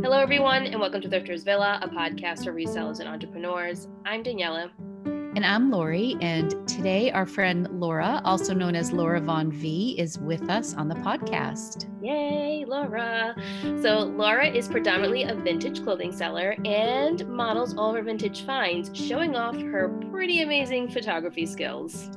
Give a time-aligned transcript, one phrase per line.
[0.00, 3.88] Hello, everyone, and welcome to Thrifters Villa, a podcast for resellers and entrepreneurs.
[4.04, 4.70] I'm Daniela.
[5.04, 6.16] And I'm Lori.
[6.20, 10.86] And today, our friend Laura, also known as Laura Von V, is with us on
[10.88, 11.90] the podcast.
[12.00, 13.34] Yay, Laura.
[13.82, 19.34] So, Laura is predominantly a vintage clothing seller and models all her vintage finds, showing
[19.34, 22.08] off her pretty amazing photography skills.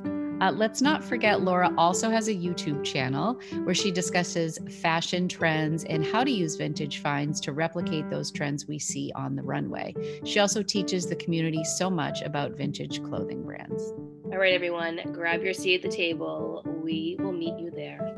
[0.42, 5.84] Uh, let's not forget, Laura also has a YouTube channel where she discusses fashion trends
[5.84, 9.94] and how to use vintage finds to replicate those trends we see on the runway.
[10.24, 13.92] She also teaches the community so much about vintage clothing brands.
[14.32, 16.64] All right, everyone, grab your seat at the table.
[16.82, 18.11] We will meet you there.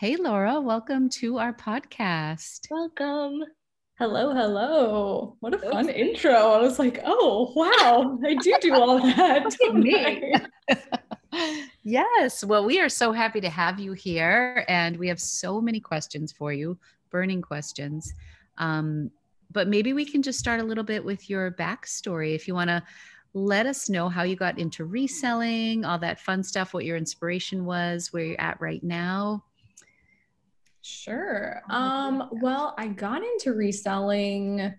[0.00, 2.60] Hey, Laura, welcome to our podcast.
[2.70, 3.44] Welcome.
[3.98, 5.36] Hello, hello.
[5.40, 6.32] What a fun intro.
[6.32, 9.54] I was like, oh, wow, I do do all that.
[9.74, 10.32] Me.
[11.82, 12.42] yes.
[12.42, 16.32] Well, we are so happy to have you here, and we have so many questions
[16.32, 16.78] for you,
[17.10, 18.14] burning questions.
[18.56, 19.10] Um,
[19.50, 22.34] but maybe we can just start a little bit with your backstory.
[22.34, 22.82] If you want to
[23.34, 27.66] let us know how you got into reselling, all that fun stuff, what your inspiration
[27.66, 29.44] was, where you're at right now.
[30.82, 31.62] Sure.
[31.68, 34.74] Um, well, I got into reselling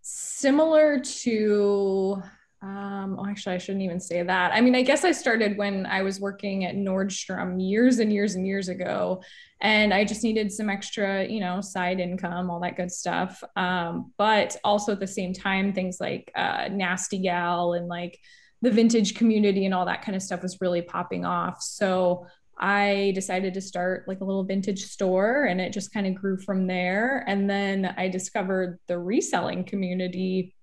[0.00, 2.22] similar to
[2.64, 4.52] um, oh, actually, I shouldn't even say that.
[4.54, 8.36] I mean, I guess I started when I was working at Nordstrom years and years
[8.36, 9.22] and years ago,
[9.60, 13.44] and I just needed some extra, you know, side income, all that good stuff.
[13.54, 18.18] Um, but also at the same time, things like uh, Nasty Gal and like
[18.62, 21.60] the vintage community and all that kind of stuff was really popping off.
[21.60, 22.26] So
[22.58, 26.38] I decided to start like a little vintage store and it just kind of grew
[26.38, 27.24] from there.
[27.26, 30.54] And then I discovered the reselling community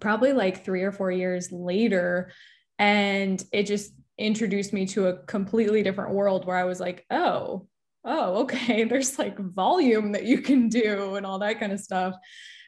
[0.00, 2.30] probably like three or four years later.
[2.78, 7.66] And it just introduced me to a completely different world where I was like, oh,
[8.04, 12.14] oh, okay, there's like volume that you can do and all that kind of stuff.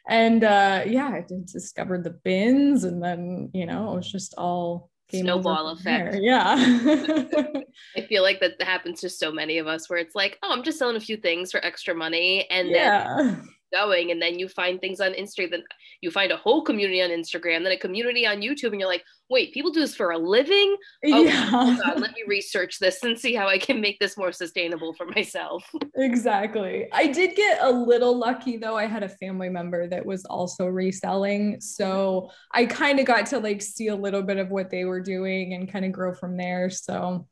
[0.07, 4.91] And uh, yeah, I discovered the bins and then, you know, it was just all
[5.21, 6.15] snowball effect.
[6.21, 6.55] Yeah.
[7.97, 10.63] I feel like that happens to so many of us where it's like, oh, I'm
[10.63, 12.49] just selling a few things for extra money.
[12.49, 13.15] And yeah.
[13.17, 15.63] then going and then you find things on Instagram then
[16.01, 19.03] you find a whole community on Instagram then a community on YouTube and you're like
[19.29, 20.75] wait people do this for a living?
[21.05, 21.49] Oh yeah.
[21.51, 25.05] God, let me research this and see how I can make this more sustainable for
[25.05, 25.69] myself.
[25.97, 26.87] Exactly.
[26.91, 28.75] I did get a little lucky though.
[28.75, 33.39] I had a family member that was also reselling so I kind of got to
[33.39, 36.35] like see a little bit of what they were doing and kind of grow from
[36.35, 36.69] there.
[36.69, 37.27] So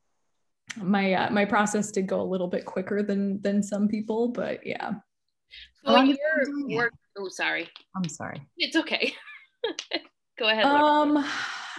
[0.78, 4.66] my uh, my process did go a little bit quicker than than some people but
[4.66, 4.94] yeah
[5.86, 6.94] so your work.
[7.18, 7.70] Oh, sorry.
[7.96, 8.42] I'm sorry.
[8.58, 9.14] It's okay.
[10.40, 10.66] Go ahead.
[10.66, 10.84] Laura.
[10.84, 11.26] Um,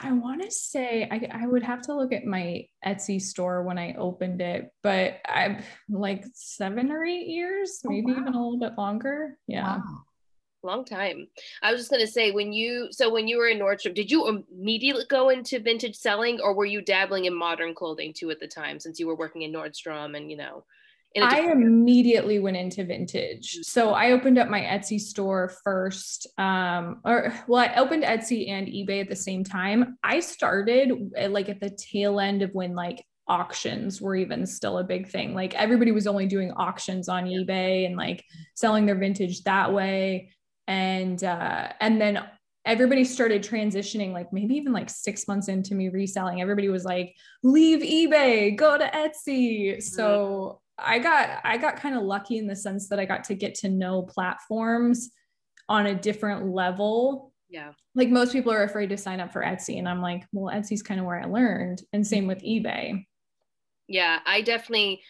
[0.03, 3.79] I want to say I, I would have to look at my Etsy store when
[3.79, 8.21] I opened it, but I've like seven or eight years, oh, maybe oh, wow.
[8.21, 9.39] even a little bit longer.
[9.47, 9.77] Yeah.
[9.77, 10.05] Wow.
[10.63, 11.29] Long time.
[11.63, 14.45] I was just gonna say when you so when you were in Nordstrom, did you
[14.51, 18.49] immediately go into vintage selling, or were you dabbling in modern clothing too at the
[18.49, 20.65] time, since you were working in Nordstrom and you know?
[21.23, 23.59] I immediately went into vintage.
[23.63, 26.27] So I opened up my Etsy store first.
[26.39, 29.97] Um, or well, I opened Etsy and eBay at the same time.
[30.03, 34.79] I started at, like at the tail end of when like auctions were even still
[34.79, 35.35] a big thing.
[35.35, 40.33] Like everybody was only doing auctions on eBay and like selling their vintage that way.
[40.67, 42.25] And uh, and then
[42.67, 47.15] everybody started transitioning like maybe even like six months into me reselling everybody was like
[47.43, 52.57] leave ebay go to etsy so I got I got kind of lucky in the
[52.57, 55.11] sense that I got to get to know platforms
[55.69, 57.33] on a different level.
[57.49, 57.73] Yeah.
[57.95, 60.83] Like most people are afraid to sign up for Etsy and I'm like, well, Etsy's
[60.83, 63.05] kind of where I learned and same with eBay.
[63.87, 65.03] Yeah, I definitely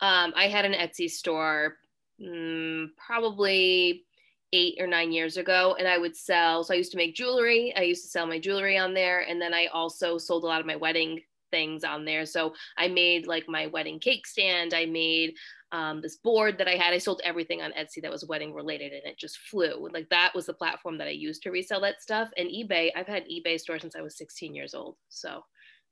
[0.00, 1.76] um I had an Etsy store
[2.24, 4.04] um, probably
[4.52, 7.72] 8 or 9 years ago and I would sell so I used to make jewelry.
[7.76, 10.60] I used to sell my jewelry on there and then I also sold a lot
[10.60, 11.20] of my wedding
[11.54, 12.26] things on there.
[12.26, 14.74] So I made like my wedding cake stand.
[14.74, 15.34] I made
[15.70, 16.92] um, this board that I had.
[16.92, 19.88] I sold everything on Etsy that was wedding related and it just flew.
[19.92, 22.28] Like that was the platform that I used to resell that stuff.
[22.36, 24.96] And eBay, I've had eBay store since I was 16 years old.
[25.10, 25.44] So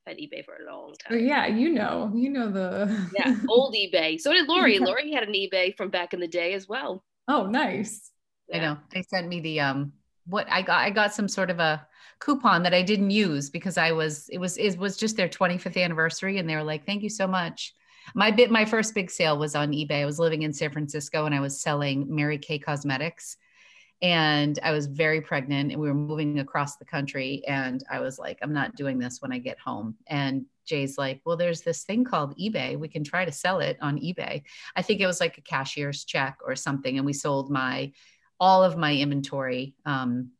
[0.06, 1.24] I've had eBay for a long time.
[1.24, 4.20] Yeah, you know, you know the yeah, old eBay.
[4.20, 4.74] So did Lori.
[4.80, 4.84] Yeah.
[4.84, 7.04] Lori had an eBay from back in the day as well.
[7.28, 8.10] Oh, nice.
[8.48, 8.56] Yeah.
[8.56, 8.78] I know.
[8.92, 9.92] They sent me the um
[10.26, 11.86] what I got I got some sort of a
[12.18, 15.82] coupon that I didn't use because I was it was it was just their 25th
[15.82, 17.74] anniversary and they were like thank you so much.
[18.14, 20.02] My bit my first big sale was on eBay.
[20.02, 23.36] I was living in San Francisco and I was selling Mary Kay Cosmetics
[24.02, 28.18] and I was very pregnant and we were moving across the country and I was
[28.18, 31.84] like I'm not doing this when I get home and Jay's like well there's this
[31.84, 34.42] thing called eBay we can try to sell it on eBay
[34.76, 37.92] I think it was like a cashier's check or something and we sold my
[38.42, 40.32] all of my inventory um,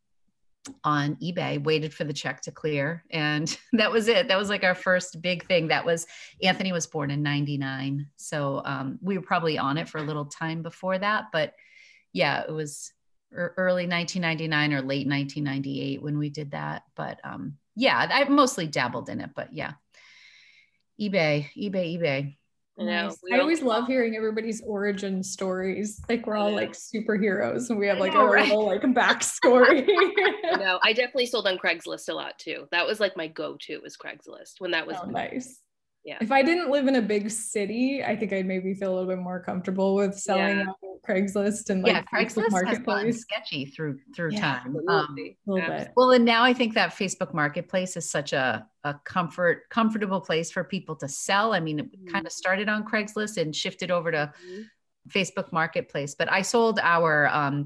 [0.82, 3.04] on eBay, waited for the check to clear.
[3.12, 4.26] And that was it.
[4.26, 5.68] That was like our first big thing.
[5.68, 6.08] That was
[6.42, 8.08] Anthony was born in 99.
[8.16, 11.26] So um, we were probably on it for a little time before that.
[11.32, 11.54] But
[12.12, 12.92] yeah, it was
[13.32, 16.82] early 1999 or late 1998 when we did that.
[16.96, 19.30] But um, yeah, I mostly dabbled in it.
[19.36, 19.74] But yeah,
[21.00, 22.36] eBay, eBay, eBay.
[22.78, 23.14] I know.
[23.32, 26.00] I always love hearing everybody's origin stories.
[26.08, 28.48] Like we're all like superheroes and we have like know, a right?
[28.48, 29.86] little like backstory.
[30.58, 30.78] Know.
[30.82, 32.66] I definitely sold on Craigslist a lot too.
[32.70, 35.60] That was like my go-to was Craigslist when that oh, was oh, nice
[36.04, 36.18] yeah.
[36.20, 39.08] If I didn't live in a big city, I think I'd maybe feel a little
[39.08, 40.64] bit more comfortable with selling yeah.
[40.64, 43.20] on Craigslist and like yeah, Craigslist marketplace.
[43.20, 44.76] sketchy through through yeah, time.
[44.88, 45.92] Um, a little bit.
[45.96, 50.50] Well, and now I think that Facebook Marketplace is such a a comfort comfortable place
[50.50, 51.52] for people to sell.
[51.52, 52.12] I mean, it mm-hmm.
[52.12, 54.62] kind of started on Craigslist and shifted over to mm-hmm.
[55.08, 56.16] Facebook Marketplace.
[56.16, 57.64] But I sold our um,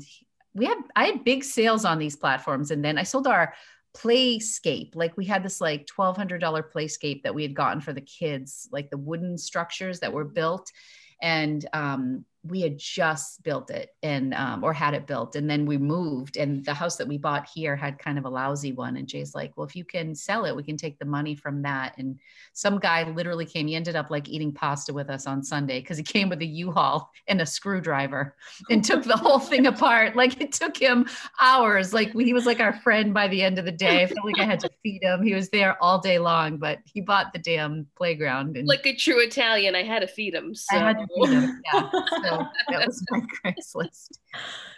[0.52, 3.54] we had I had big sales on these platforms, and then I sold our
[3.96, 6.40] playscape like we had this like $1200
[6.72, 10.70] playscape that we had gotten for the kids like the wooden structures that were built.
[11.22, 15.66] And um, we had just built it and um, or had it built and then
[15.66, 18.96] we moved and the house that we bought here had kind of a lousy one
[18.96, 21.62] and jay's like well if you can sell it we can take the money from
[21.62, 22.18] that and
[22.52, 25.96] some guy literally came he ended up like eating pasta with us on sunday because
[25.96, 28.34] he came with a u-haul and a screwdriver
[28.70, 30.16] and took the whole thing apart.
[30.16, 31.06] Like it took him
[31.40, 31.92] hours.
[31.92, 34.02] Like he was like our friend by the end of the day.
[34.02, 35.22] I felt like i had to feed him.
[35.22, 38.94] He was there all day long but he bought the damn playground and like a
[38.94, 40.76] true italian i had to feed him so.
[40.76, 41.90] I had to feed him, yeah.
[42.22, 42.35] So
[42.68, 44.18] that was my Craigslist.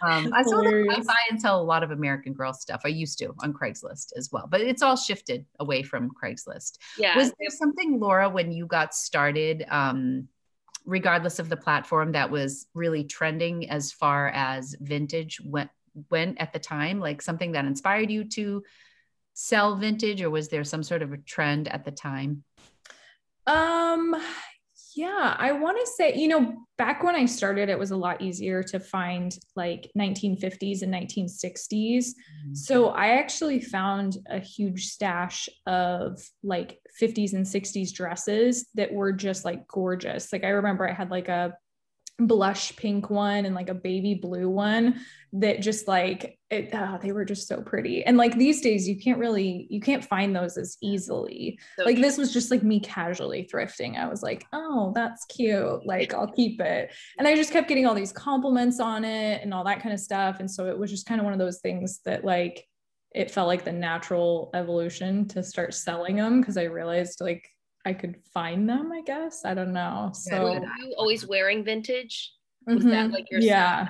[0.01, 2.81] Um, I saw that I buy and sell a lot of American Girl stuff.
[2.85, 6.77] I used to on Craigslist as well, but it's all shifted away from Craigslist.
[6.97, 7.15] Yeah.
[7.15, 10.27] Was there something, Laura, when you got started, um,
[10.85, 15.69] regardless of the platform, that was really trending as far as vintage went
[16.09, 16.99] went at the time?
[16.99, 18.63] Like something that inspired you to
[19.33, 22.43] sell vintage, or was there some sort of a trend at the time?
[23.47, 24.15] Um,
[24.95, 28.21] yeah, I want to say, you know, back when I started, it was a lot
[28.21, 31.69] easier to find like 1950s and 1960s.
[31.73, 32.53] Mm-hmm.
[32.53, 39.11] So I actually found a huge stash of like 50s and 60s dresses that were
[39.11, 40.33] just like gorgeous.
[40.33, 41.53] Like I remember I had like a
[42.19, 45.01] blush pink one and like a baby blue one
[45.33, 48.03] that just like it, oh, they were just so pretty.
[48.03, 51.59] And like these days you can't really you can't find those as easily.
[51.77, 53.97] So like this was just like me casually thrifting.
[53.97, 55.85] I was like oh that's cute.
[55.85, 56.91] Like i'll keep it.
[57.17, 59.99] And i just kept getting all these compliments on it and all that kind of
[59.99, 60.39] stuff.
[60.39, 62.65] And so it was just kind of one of those things that like
[63.13, 67.49] it felt like the natural evolution to start selling them because i realized like
[67.85, 69.45] I could find them, I guess.
[69.45, 70.11] I don't know.
[70.13, 72.33] So were you always wearing vintage?
[72.67, 72.89] Was mm-hmm.
[72.89, 73.81] that like your yeah.
[73.81, 73.87] yeah.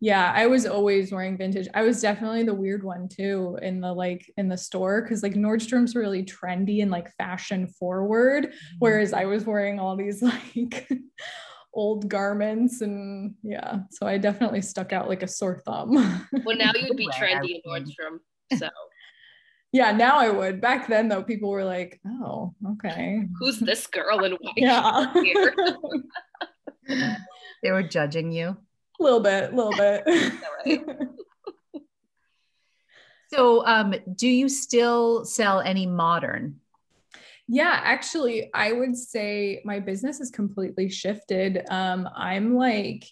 [0.00, 1.66] Yeah, I was always wearing vintage.
[1.72, 5.34] I was definitely the weird one too in the like in the store because like
[5.34, 8.76] Nordstrom's really trendy and like fashion forward, mm-hmm.
[8.80, 10.20] whereas I was wearing all these
[10.62, 10.88] like
[11.72, 13.78] old garments and yeah.
[13.90, 15.94] So I definitely stuck out like a sore thumb.
[16.44, 18.18] well, now you'd be trendy in Nordstrom.
[18.58, 18.68] So
[19.74, 20.60] yeah, now I would.
[20.60, 25.12] Back then, though, people were like, "Oh, okay, who's this girl in white?" Yeah,
[27.60, 28.56] they were judging you.
[29.00, 30.32] A little bit, a little bit.
[33.34, 36.60] so, um, do you still sell any modern?
[37.48, 41.64] Yeah, actually, I would say my business has completely shifted.
[41.68, 43.06] Um, I'm like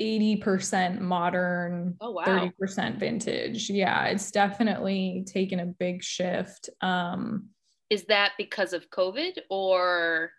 [0.00, 2.24] 80% modern, oh, wow.
[2.60, 3.68] 30% vintage.
[3.68, 6.70] Yeah, it's definitely taken a big shift.
[6.80, 7.50] Um,
[7.90, 10.30] Is that because of COVID or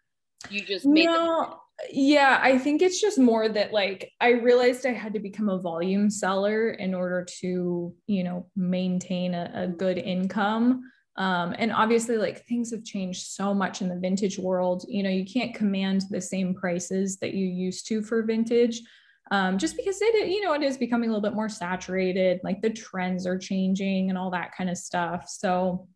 [0.50, 1.60] you just made no,
[1.92, 5.60] yeah, I think it's just more that like I realized I had to become a
[5.60, 10.82] volume seller in order to, you know, maintain a, a good income.
[11.18, 14.86] Um, and obviously, like things have changed so much in the vintage world.
[14.88, 18.82] You know, you can't command the same prices that you used to for vintage
[19.32, 22.62] um, just because it, you know, it is becoming a little bit more saturated, like
[22.62, 25.30] the trends are changing and all that kind of stuff.
[25.30, 25.88] So,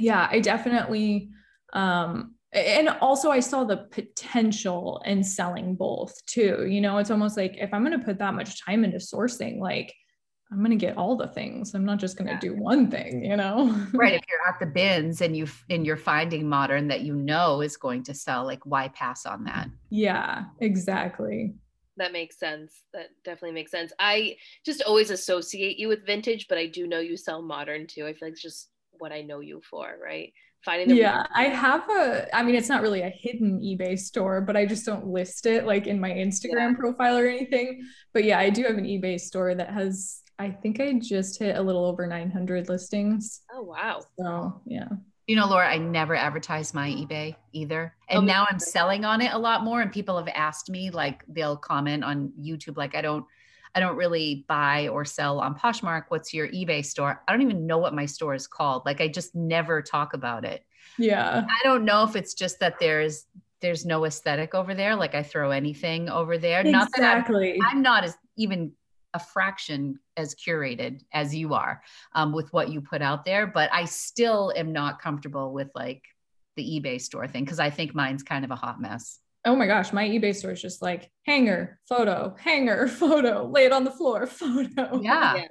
[0.00, 1.30] yeah, I definitely,
[1.72, 6.66] um, and also I saw the potential in selling both too.
[6.68, 9.60] You know, it's almost like if I'm going to put that much time into sourcing,
[9.60, 9.94] like
[10.50, 11.74] I'm going to get all the things.
[11.74, 12.40] I'm not just going to yeah.
[12.40, 13.68] do one thing, you know?
[13.94, 14.14] right.
[14.14, 17.76] If you're at the bins and you and you're finding modern that you know is
[17.76, 19.68] going to sell, like why pass on that?
[19.88, 21.54] Yeah, exactly
[22.02, 22.82] That makes sense.
[22.92, 23.92] That definitely makes sense.
[23.96, 24.34] I
[24.66, 28.06] just always associate you with vintage, but I do know you sell modern too.
[28.06, 30.32] I feel like it's just what I know you for, right?
[30.64, 32.26] Finding the yeah, I have a.
[32.34, 35.64] I mean, it's not really a hidden eBay store, but I just don't list it
[35.64, 36.76] like in my Instagram yeah.
[36.76, 37.86] profile or anything.
[38.12, 40.22] But yeah, I do have an eBay store that has.
[40.40, 43.42] I think I just hit a little over 900 listings.
[43.54, 44.02] Oh wow!
[44.18, 44.88] So yeah.
[45.32, 47.96] You know, Laura, I never advertise my eBay either.
[48.10, 49.80] And oh, now I'm selling on it a lot more.
[49.80, 53.24] And people have asked me, like, they'll comment on YouTube, like, I don't,
[53.74, 56.04] I don't really buy or sell on Poshmark.
[56.08, 57.22] What's your eBay store?
[57.26, 58.82] I don't even know what my store is called.
[58.84, 60.66] Like, I just never talk about it.
[60.98, 61.46] Yeah.
[61.48, 63.24] I don't know if it's just that there's,
[63.62, 64.96] there's no aesthetic over there.
[64.96, 66.60] Like I throw anything over there.
[66.60, 66.72] Exactly.
[66.72, 68.72] Not that I'm, I'm not as even
[69.14, 71.82] a fraction as curated as you are
[72.14, 76.02] um, with what you put out there but i still am not comfortable with like
[76.56, 79.66] the ebay store thing because i think mine's kind of a hot mess oh my
[79.66, 83.90] gosh my ebay store is just like hanger photo hanger photo lay it on the
[83.90, 85.46] floor photo yeah, yeah.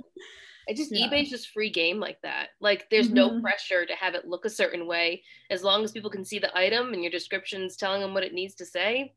[0.70, 1.08] I just yeah.
[1.08, 2.50] eBay's just free game like that.
[2.60, 3.16] Like there's mm-hmm.
[3.16, 5.24] no pressure to have it look a certain way.
[5.50, 8.34] As long as people can see the item and your description's telling them what it
[8.34, 9.14] needs to say,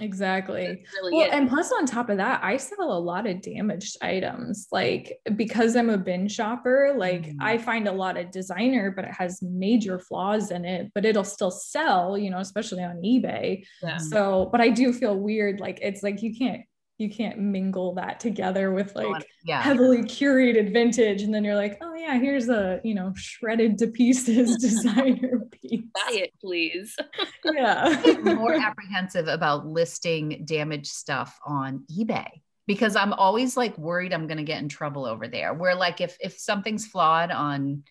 [0.00, 0.84] Exactly.
[0.94, 1.32] Really well, it.
[1.32, 4.68] and plus on top of that, I sell a lot of damaged items.
[4.70, 7.36] Like because I'm a bin shopper, like mm.
[7.40, 11.24] I find a lot of designer, but it has major flaws in it, but it'll
[11.24, 13.64] still sell, you know, especially on eBay.
[13.82, 13.96] Yeah.
[13.96, 15.60] So, but I do feel weird.
[15.60, 16.62] Like it's like you can't
[16.98, 19.62] you can't mingle that together with like yeah.
[19.62, 23.86] heavily curated vintage and then you're like oh yeah here's a you know shredded to
[23.86, 26.96] pieces designer buy it please
[27.44, 32.28] yeah more apprehensive about listing damaged stuff on ebay
[32.66, 36.00] because i'm always like worried i'm going to get in trouble over there where like
[36.00, 37.82] if if something's flawed on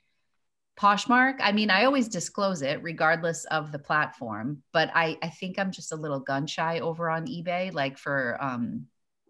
[0.79, 5.57] Poshmark, I mean, I always disclose it regardless of the platform, but I, I think
[5.57, 8.85] I'm just a little gun shy over on eBay, like for um,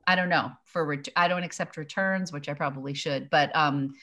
[0.06, 3.94] I don't know for ret- I don't accept returns, which I probably should, but um,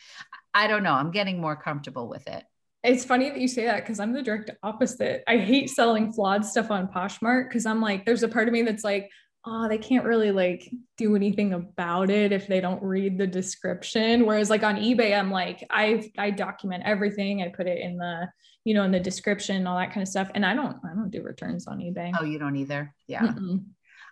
[0.54, 0.92] I don't know.
[0.92, 2.44] I'm getting more comfortable with it.
[2.84, 5.24] It's funny that you say that because I'm the direct opposite.
[5.26, 8.62] I hate selling flawed stuff on Poshmark because I'm like, there's a part of me
[8.62, 9.10] that's like,
[9.46, 14.26] oh, they can't really like do anything about it if they don't read the description.
[14.26, 17.42] Whereas like on eBay, I'm like, I I document everything.
[17.42, 18.28] I put it in the,
[18.64, 20.30] you know, in the description, all that kind of stuff.
[20.34, 22.12] And I don't I don't do returns on eBay.
[22.18, 22.94] Oh, you don't either.
[23.06, 23.22] Yeah.
[23.22, 23.64] Mm-mm.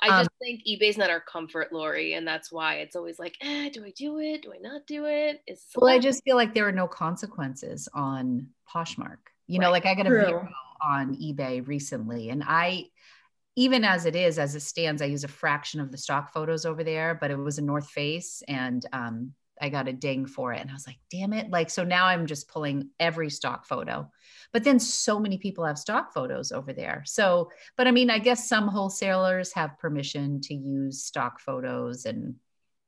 [0.02, 3.36] I just um, think eBay's not our comfort, Lori, and that's why it's always like,
[3.40, 4.42] eh, do I do it?
[4.42, 5.40] Do I not do it?
[5.46, 9.18] Is well, I just feel like there are no consequences on Poshmark.
[9.46, 9.66] You right.
[9.66, 10.48] know, like I got a video
[10.82, 12.86] on eBay recently, and I,
[13.56, 16.64] even as it is, as it stands, I use a fraction of the stock photos
[16.64, 20.52] over there, but it was a North Face, and um, I got a ding for
[20.52, 20.60] it.
[20.60, 21.50] And I was like, damn it.
[21.50, 24.10] Like, so now I'm just pulling every stock photo.
[24.52, 27.04] But then so many people have stock photos over there.
[27.06, 32.34] So, but I mean, I guess some wholesalers have permission to use stock photos and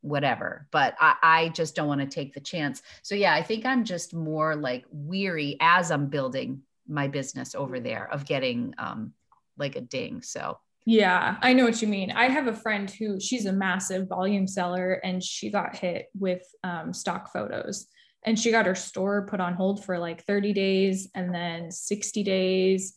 [0.05, 2.83] whatever, but I, I just don't want to take the chance.
[3.03, 7.81] So, yeah, I think I'm just more like weary as I'm building my business over
[7.81, 9.15] there of getting um,
[9.57, 10.21] like a ding.
[10.21, 12.11] So, yeah, I know what you mean.
[12.11, 16.43] I have a friend who she's a massive volume seller and she got hit with
[16.63, 17.87] um, stock photos
[18.27, 22.23] and she got her store put on hold for like 30 days and then 60
[22.23, 22.95] days.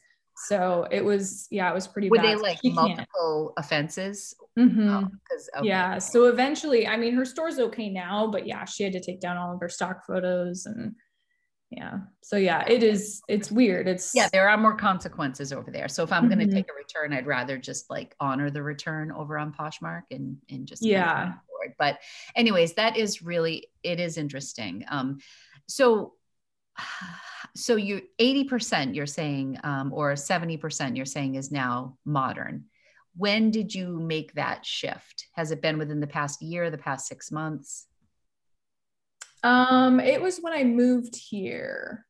[0.47, 2.25] So it was, yeah, it was pretty Were bad.
[2.25, 3.65] they like she multiple can't.
[3.65, 4.35] offenses?
[4.57, 4.89] Mm-hmm.
[4.89, 5.07] Oh,
[5.57, 5.67] okay.
[5.67, 5.99] Yeah.
[5.99, 9.37] So eventually, I mean, her store's okay now, but yeah, she had to take down
[9.37, 10.95] all of her stock photos and
[11.69, 15.89] yeah so yeah it is it's weird it's yeah there are more consequences over there
[15.89, 16.35] so if i'm mm-hmm.
[16.35, 20.03] going to take a return i'd rather just like honor the return over on poshmark
[20.11, 21.33] and and just yeah
[21.77, 21.99] but
[22.37, 25.17] anyways that is really it is interesting um
[25.67, 26.13] so
[27.55, 32.65] so you 80% you're saying um, or 70% you're saying is now modern
[33.17, 37.07] when did you make that shift has it been within the past year the past
[37.07, 37.87] six months
[39.43, 42.05] um, it was when I moved here.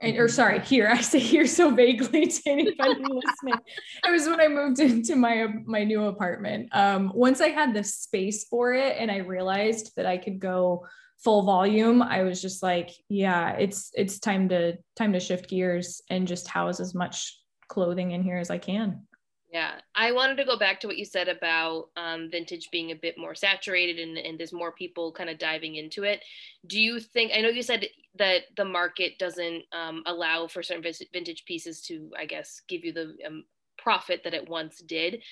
[0.00, 3.60] And, or sorry, here I say here so vaguely to anybody listening.
[4.06, 6.68] It was when I moved into my my new apartment.
[6.72, 10.86] Um, once I had the space for it, and I realized that I could go
[11.18, 16.00] full volume, I was just like, yeah, it's it's time to time to shift gears
[16.10, 19.07] and just house as much clothing in here as I can.
[19.50, 22.94] Yeah, I wanted to go back to what you said about um, vintage being a
[22.94, 26.20] bit more saturated and, and there's more people kind of diving into it.
[26.66, 27.86] Do you think, I know you said
[28.18, 32.92] that the market doesn't um, allow for certain vintage pieces to, I guess, give you
[32.92, 33.44] the um,
[33.78, 35.22] profit that it once did.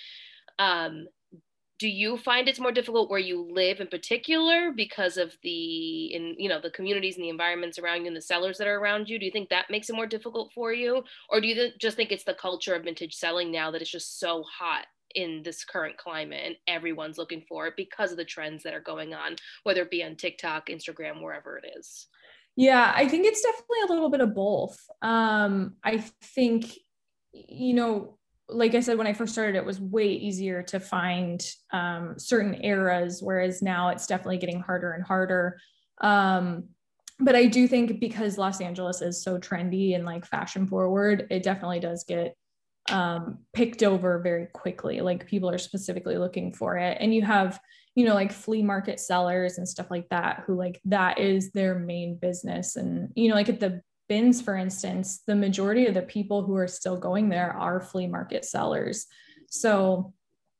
[1.79, 6.35] Do you find it's more difficult where you live in particular because of the in
[6.39, 9.09] you know the communities and the environments around you and the sellers that are around
[9.09, 9.19] you?
[9.19, 11.05] Do you think that makes it more difficult for you?
[11.29, 13.91] Or do you th- just think it's the culture of vintage selling now that it's
[13.91, 18.25] just so hot in this current climate and everyone's looking for it because of the
[18.25, 22.07] trends that are going on whether it be on tiktok instagram wherever it is?
[22.57, 24.79] Yeah i think it's definitely a little bit of both.
[25.03, 26.67] Um i think
[27.33, 28.19] you know
[28.49, 32.65] like i said when i first started it was way easier to find um, certain
[32.65, 35.59] eras whereas now it's definitely getting harder and harder
[36.01, 36.65] um
[37.19, 41.43] but I do think because Los Angeles is so trendy and like fashion forward, it
[41.43, 42.37] definitely does get
[42.91, 45.01] um, picked over very quickly.
[45.01, 46.99] Like people are specifically looking for it.
[47.01, 47.59] And you have,
[47.95, 51.79] you know, like flea market sellers and stuff like that who like that is their
[51.79, 52.77] main business.
[52.77, 56.57] And, you know, like at the bins, for instance, the majority of the people who
[56.57, 59.07] are still going there are flea market sellers.
[59.51, 60.13] So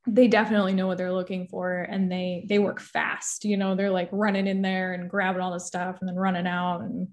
[0.07, 3.91] they definitely know what they're looking for and they they work fast you know they're
[3.91, 7.09] like running in there and grabbing all the stuff and then running out and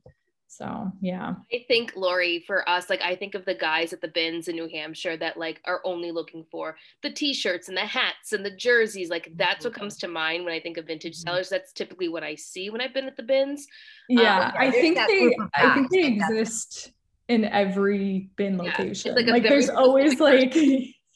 [0.56, 4.08] so yeah i think lori for us like i think of the guys at the
[4.08, 8.32] bins in new hampshire that like are only looking for the t-shirts and the hats
[8.32, 11.28] and the jerseys like that's what comes to mind when i think of vintage mm-hmm.
[11.28, 13.66] sellers that's typically what i see when i've been at the bins
[14.08, 16.92] yeah, um, i think they i think they exist
[17.28, 20.54] in every bin location yeah, like, like there's always like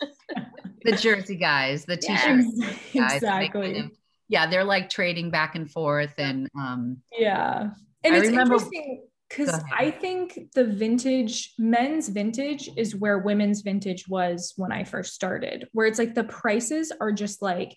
[0.85, 2.47] the jersey guys, the t shirts.
[2.93, 3.15] yeah, guys.
[3.17, 3.73] Exactly.
[3.75, 3.91] Kind of,
[4.29, 7.71] yeah, they're like trading back and forth, and um, yeah.
[8.05, 13.61] And I it's remember, interesting because I think the vintage men's vintage is where women's
[13.61, 17.77] vintage was when I first started, where it's like the prices are just like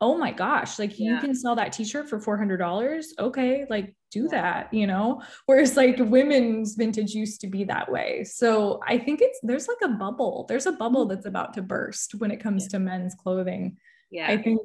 [0.00, 1.14] oh my gosh, like yeah.
[1.14, 3.04] you can sell that t-shirt for $400.
[3.18, 3.64] Okay.
[3.70, 5.22] Like do that, you know?
[5.46, 8.24] Whereas like women's vintage used to be that way.
[8.24, 11.14] So I think it's, there's like a bubble, there's a bubble mm-hmm.
[11.14, 12.70] that's about to burst when it comes yeah.
[12.70, 13.78] to men's clothing.
[14.14, 14.30] Yeah.
[14.30, 14.60] I think.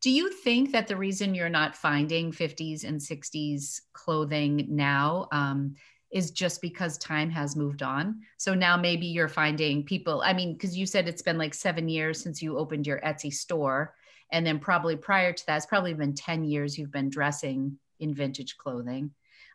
[0.00, 5.74] Do you think that the reason you're not finding 50s and 60s clothing now um,
[6.10, 8.18] is just because time has moved on.
[8.38, 11.86] So now maybe you're finding people, I mean, because you said it's been like seven
[11.86, 13.94] years since you opened your Etsy store.
[14.32, 18.14] And then probably prior to that, it's probably been 10 years you've been dressing in
[18.14, 19.10] vintage clothing.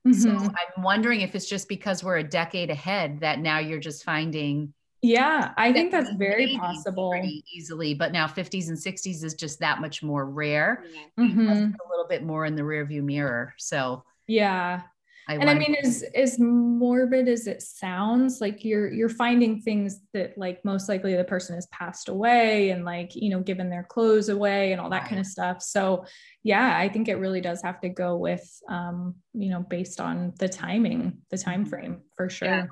[0.08, 0.13] Mm-hmm.
[0.13, 4.04] So I'm wondering if it's just because we're a decade ahead that now you're just
[4.04, 4.75] finding.
[5.01, 7.13] Yeah, I think that's very possible.
[7.53, 10.83] Easily, but now 50s and 60s is just that much more rare.
[11.19, 11.49] Mm-hmm.
[11.49, 13.53] A little bit more in the rearview mirror.
[13.57, 14.81] So yeah,
[15.27, 20.01] I and I mean, as as morbid as it sounds, like you're you're finding things
[20.13, 23.83] that like most likely the person has passed away and like you know given their
[23.83, 25.61] clothes away and all that kind of stuff.
[25.61, 26.05] So
[26.43, 30.33] yeah, I think it really does have to go with um, you know based on
[30.39, 31.69] the timing, the time mm-hmm.
[31.69, 32.47] frame for sure.
[32.47, 32.65] Yeah,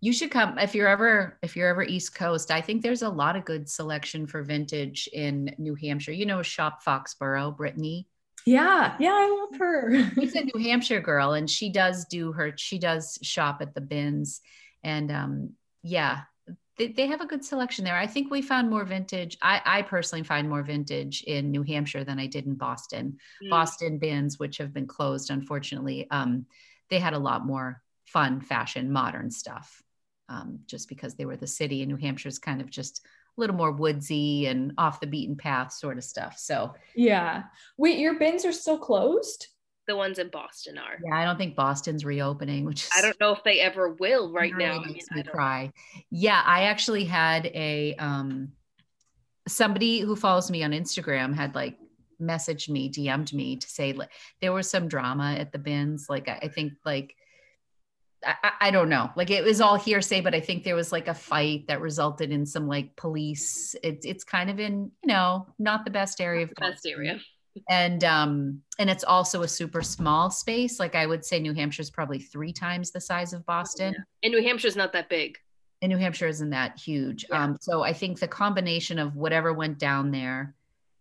[0.00, 3.08] you should come if you're ever if you're ever east coast i think there's a
[3.08, 8.06] lot of good selection for vintage in new hampshire you know shop foxborough brittany
[8.46, 10.10] yeah, yeah, I love her.
[10.14, 12.54] She's a New Hampshire girl, and she does do her.
[12.56, 14.40] She does shop at the bins,
[14.82, 15.50] and um,
[15.82, 16.22] yeah,
[16.78, 17.96] they, they have a good selection there.
[17.96, 19.36] I think we found more vintage.
[19.42, 23.18] I, I personally find more vintage in New Hampshire than I did in Boston.
[23.44, 23.50] Mm.
[23.50, 26.46] Boston bins, which have been closed, unfortunately, um,
[26.88, 29.82] they had a lot more fun, fashion, modern stuff.
[30.30, 33.04] Um, just because they were the city, and New Hampshire's kind of just
[33.36, 36.38] a little more woodsy and off the beaten path sort of stuff.
[36.38, 37.44] So yeah.
[37.76, 39.48] Wait, your bins are still closed?
[39.86, 40.98] The ones in Boston are.
[41.04, 44.30] Yeah, I don't think Boston's reopening, which is, I don't know if they ever will
[44.30, 44.80] right really now.
[44.80, 45.72] Makes I mean, me cry.
[46.10, 48.52] Yeah, I actually had a um
[49.48, 51.76] somebody who follows me on Instagram had like
[52.20, 56.06] messaged me, DM'd me to say like there was some drama at the bins.
[56.08, 57.16] Like I, I think like
[58.24, 59.10] I, I, don't know.
[59.16, 62.30] Like it was all hearsay, but I think there was like a fight that resulted
[62.30, 63.74] in some like police.
[63.82, 67.18] It's it's kind of in you know not the best area of the best area.
[67.68, 70.78] And um and it's also a super small space.
[70.78, 73.94] Like I would say, New Hampshire is probably three times the size of Boston.
[73.94, 74.04] Yeah.
[74.24, 75.38] And New Hampshire is not that big.
[75.82, 77.24] And New Hampshire isn't that huge.
[77.28, 77.42] Yeah.
[77.42, 80.54] Um, so I think the combination of whatever went down there,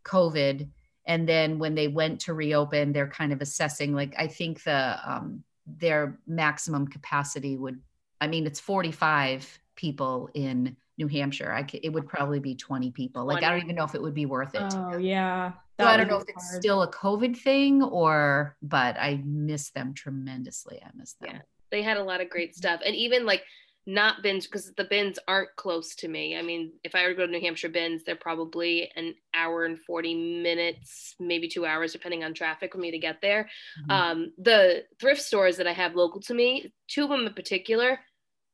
[0.06, 0.70] COVID,
[1.06, 3.94] and then when they went to reopen, they're kind of assessing.
[3.94, 5.44] Like I think the um
[5.78, 7.80] their maximum capacity would
[8.22, 11.52] i mean it's 45 people in new hampshire.
[11.52, 13.26] I could, it would probably be 20 people.
[13.26, 14.74] Like i don't even know if it would be worth it.
[14.76, 15.54] Oh yeah.
[15.80, 16.36] So i don't know if hard.
[16.36, 20.82] it's still a covid thing or but i miss them tremendously.
[20.86, 21.32] I miss them.
[21.34, 21.42] Yeah.
[21.72, 22.82] They had a lot of great stuff.
[22.86, 23.44] And even like
[23.86, 26.38] not bins because the bins aren't close to me.
[26.38, 29.66] I mean, if I were to go to New Hampshire bins, they're probably an hour
[29.66, 33.50] and 40 minutes, maybe two hours, depending on traffic for me to get there.
[33.82, 33.92] Mm-hmm.
[33.92, 38.00] Um, the thrift stores that I have local to me, two of them in particular,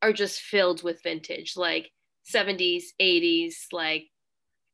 [0.01, 1.91] are just filled with vintage, like
[2.33, 4.05] 70s, 80s, like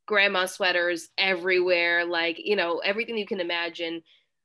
[0.06, 4.02] grandma sweaters everywhere, like, you know, everything you can imagine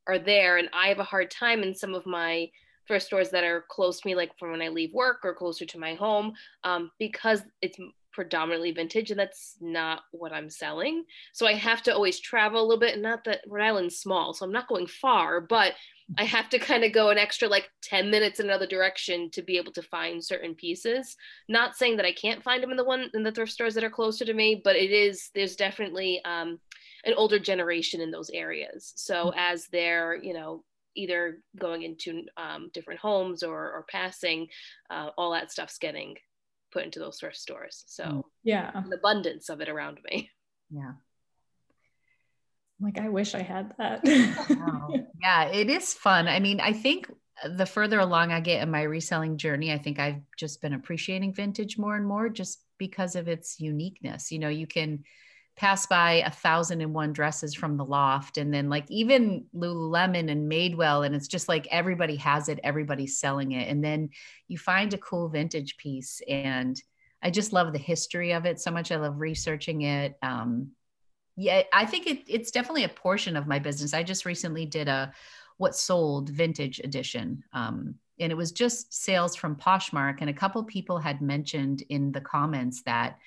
[0.06, 0.56] are there.
[0.56, 2.48] And I have a hard time in some of my
[2.86, 5.64] for stores that are close to me, like from when I leave work or closer
[5.66, 7.78] to my home, um, because it's
[8.12, 11.04] predominantly vintage and that's not what I'm selling.
[11.34, 12.94] So I have to always travel a little bit.
[12.94, 15.74] And not that Rhode Island's small, so I'm not going far, but
[16.16, 19.42] I have to kind of go an extra like 10 minutes in another direction to
[19.42, 21.14] be able to find certain pieces.
[21.48, 23.84] Not saying that I can't find them in the one in the thrift stores that
[23.84, 26.58] are closer to me, but it is there's definitely um,
[27.04, 28.92] an older generation in those areas.
[28.96, 29.38] So mm-hmm.
[29.38, 30.64] as they're, you know,
[30.96, 34.48] either going into um, different homes or, or passing,
[34.90, 36.16] uh, all that stuff's getting
[36.72, 37.84] put into those thrift stores.
[37.86, 38.22] So mm.
[38.42, 40.30] yeah, an abundance of it around me.
[40.68, 40.94] Yeah.
[42.80, 44.00] Like I wish I had that.
[44.50, 44.88] wow.
[45.22, 46.26] Yeah, it is fun.
[46.26, 47.08] I mean, I think
[47.48, 51.34] the further along I get in my reselling journey, I think I've just been appreciating
[51.34, 54.32] vintage more and more just because of its uniqueness.
[54.32, 55.04] You know, you can
[55.56, 60.30] pass by a thousand and one dresses from the loft and then like even lululemon
[60.30, 64.10] and madewell and it's just like everybody has it everybody's selling it and then
[64.48, 66.82] you find a cool vintage piece and
[67.22, 70.68] i just love the history of it so much i love researching it um,
[71.36, 74.88] yeah i think it, it's definitely a portion of my business i just recently did
[74.88, 75.10] a
[75.56, 80.62] what sold vintage edition um, and it was just sales from poshmark and a couple
[80.64, 83.18] people had mentioned in the comments that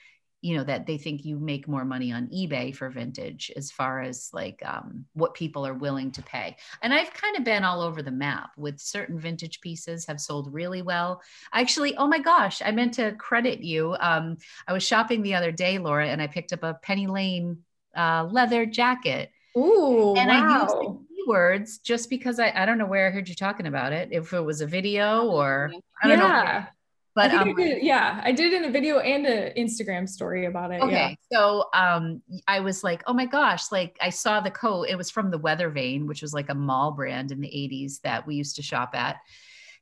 [0.41, 4.01] you know that they think you make more money on ebay for vintage as far
[4.01, 7.81] as like um, what people are willing to pay and i've kind of been all
[7.81, 11.21] over the map with certain vintage pieces have sold really well
[11.53, 15.51] actually oh my gosh i meant to credit you um, i was shopping the other
[15.51, 17.57] day laura and i picked up a penny lane
[17.97, 20.35] uh, leather jacket Ooh, and wow.
[20.35, 23.67] i used the keywords just because I, I don't know where i heard you talking
[23.67, 25.71] about it if it was a video or
[26.01, 26.63] i don't yeah.
[26.63, 26.78] know
[27.19, 30.71] but I um, did, yeah, I did in a video and an Instagram story about
[30.71, 30.81] it.
[30.81, 31.17] Okay.
[31.29, 31.37] Yeah.
[31.37, 34.87] So um I was like, oh my gosh, like I saw the coat.
[34.89, 38.01] It was from the Weather Vane, which was like a mall brand in the 80s
[38.01, 39.17] that we used to shop at.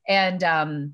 [0.08, 0.94] And um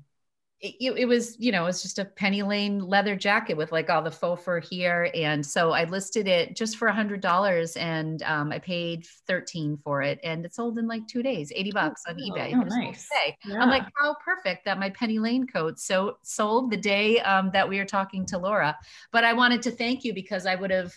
[0.64, 4.00] it, it, was, you know, it's just a penny lane leather jacket with like all
[4.00, 5.10] the faux fur here.
[5.14, 9.76] And so I listed it just for a hundred dollars and um, I paid 13
[9.84, 12.54] for it and it sold in like two days, 80 bucks on eBay.
[12.54, 13.06] Oh, nice.
[13.44, 13.60] Yeah.
[13.60, 17.68] I'm like, how perfect that my penny lane coat so sold the day um, that
[17.68, 18.74] we were talking to Laura.
[19.12, 20.94] But I wanted to thank you because I would have,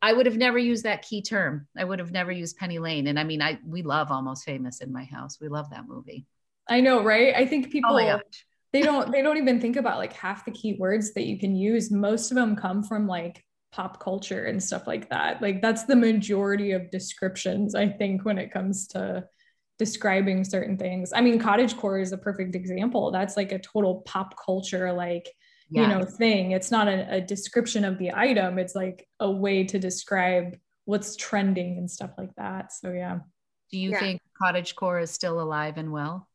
[0.00, 1.66] I would have never used that key term.
[1.76, 3.08] I would have never used Penny Lane.
[3.08, 5.38] And I mean, I we love Almost Famous in my house.
[5.40, 6.24] We love that movie.
[6.68, 7.34] I know, right?
[7.34, 8.20] I think people oh
[8.72, 11.90] they don't they don't even think about like half the keywords that you can use.
[11.90, 15.40] Most of them come from like pop culture and stuff like that.
[15.40, 19.24] Like that's the majority of descriptions i think when it comes to
[19.78, 21.12] describing certain things.
[21.14, 23.10] I mean cottage core is a perfect example.
[23.10, 25.30] That's like a total pop culture like
[25.70, 26.52] you know thing.
[26.52, 28.58] It's not a, a description of the item.
[28.58, 32.72] It's like a way to describe what's trending and stuff like that.
[32.72, 33.18] So yeah.
[33.70, 34.00] Do you yeah.
[34.00, 36.27] think cottage core is still alive and well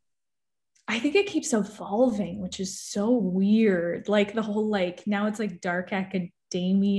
[0.88, 4.10] I think it keeps evolving, which is so weird.
[4.10, 6.32] Like the whole like now it's like dark academia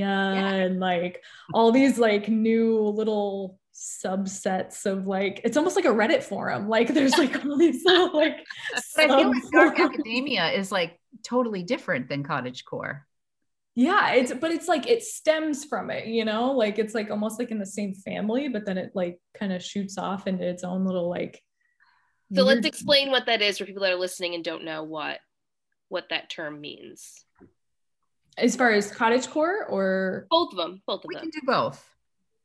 [0.06, 0.52] yeah.
[0.52, 6.22] and like all these like new little subsets of like it's almost like a Reddit
[6.22, 6.68] forum.
[6.68, 8.44] Like there's like all these little like.
[8.96, 13.06] but I feel like dark academia is like totally different than cottage core.
[13.76, 17.40] Yeah, it's but it's like it stems from it, you know, like it's like almost
[17.40, 20.62] like in the same family, but then it like kind of shoots off into its
[20.62, 21.42] own little like
[22.32, 25.18] so let's explain what that is for people that are listening and don't know what
[25.88, 27.24] what that term means.
[28.36, 31.24] As far as cottage core or both of them, both of we them.
[31.26, 31.88] We can do both.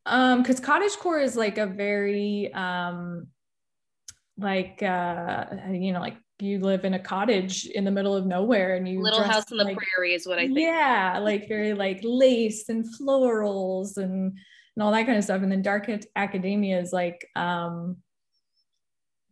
[0.05, 3.27] Um, because cottage core is like a very um
[4.37, 8.75] like uh you know like you live in a cottage in the middle of nowhere
[8.75, 10.59] and you little house in the like, prairie is what I think.
[10.59, 14.37] Yeah, like very like lace and florals and
[14.75, 15.41] and all that kind of stuff.
[15.41, 17.97] And then dark academia is like um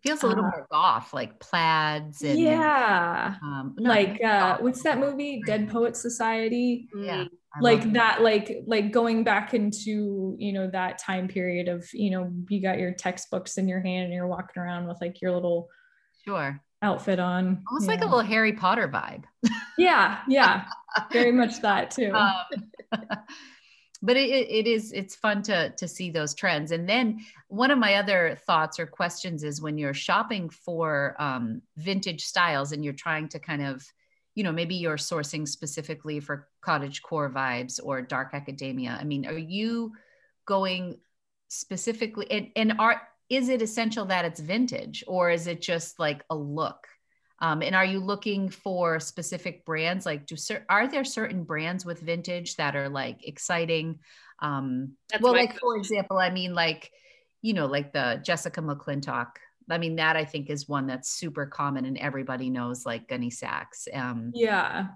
[0.08, 4.84] feels a little uh, more goth, like plaids and yeah, um, no, like uh, what's
[4.84, 6.90] that movie, Dead Poets Society?
[6.96, 7.26] Yeah,
[7.62, 12.32] like that, like like going back into you know that time period of you know
[12.50, 15.70] you got your textbooks in your hand and you're walking around with like your little
[16.26, 17.92] sure outfit on, almost yeah.
[17.92, 19.24] like a little Harry Potter vibe.
[19.78, 20.66] yeah, yeah,
[21.12, 22.12] very much that too.
[22.14, 22.72] Um,
[24.08, 26.72] but it, it is it's fun to to see those trends.
[26.72, 31.62] And then one of my other thoughts or questions is when you're shopping for um,
[31.76, 33.86] vintage styles and you're trying to kind of
[34.34, 38.98] you know maybe you're sourcing specifically for cottage core vibes or dark academia.
[38.98, 39.92] I mean are you
[40.46, 41.00] going
[41.50, 46.24] specifically and, and are is it essential that it's vintage or is it just like
[46.30, 46.88] a look
[47.40, 50.06] um, and are you looking for specific brands?
[50.06, 50.36] Like, do
[50.70, 54.00] are there certain brands with vintage that are like exciting?
[54.40, 55.60] Um, well, like question.
[55.62, 56.92] for example, I mean, like
[57.42, 59.28] you know, like the Jessica McClintock.
[59.70, 63.32] I mean, that I think is one that's super common and everybody knows, like Gunne
[63.32, 63.88] Sax.
[63.94, 64.88] Um, yeah.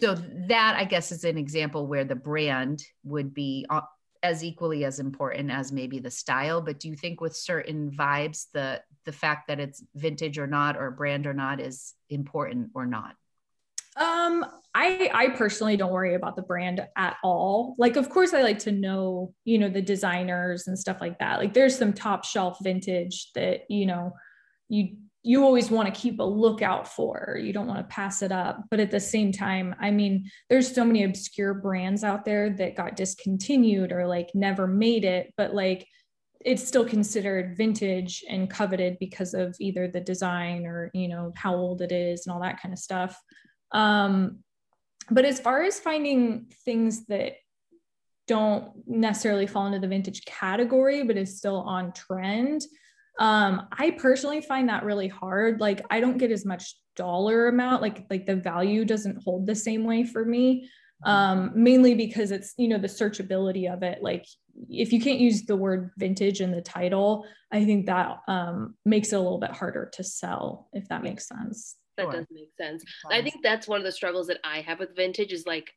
[0.00, 0.14] so
[0.48, 3.80] that I guess is an example where the brand would be uh,
[4.22, 6.60] as equally as important as maybe the style.
[6.60, 10.76] But do you think with certain vibes, the the fact that it's vintage or not,
[10.76, 13.14] or brand or not, is important or not?
[13.96, 17.74] Um, I I personally don't worry about the brand at all.
[17.78, 21.38] Like, of course, I like to know, you know, the designers and stuff like that.
[21.38, 24.12] Like, there's some top shelf vintage that you know
[24.68, 27.38] you you always want to keep a lookout for.
[27.40, 28.64] You don't want to pass it up.
[28.70, 32.76] But at the same time, I mean, there's so many obscure brands out there that
[32.76, 35.86] got discontinued or like never made it, but like
[36.40, 41.54] it's still considered vintage and coveted because of either the design or, you know, how
[41.54, 43.20] old it is and all that kind of stuff.
[43.72, 44.38] Um,
[45.10, 47.34] but as far as finding things that
[48.28, 52.62] don't necessarily fall into the vintage category, but is still on trend,
[53.18, 55.60] um, I personally find that really hard.
[55.60, 59.54] Like I don't get as much dollar amount, like like the value doesn't hold the
[59.54, 60.68] same way for me.
[61.04, 64.02] Um, mainly because it's you know the searchability of it.
[64.02, 64.26] Like
[64.68, 69.12] if you can't use the word vintage in the title, I think that um, makes
[69.12, 71.76] it a little bit harder to sell, if that makes sense.
[71.96, 72.12] That sure.
[72.12, 72.84] does make sense.
[73.10, 75.72] I think that's one of the struggles that I have with vintage is like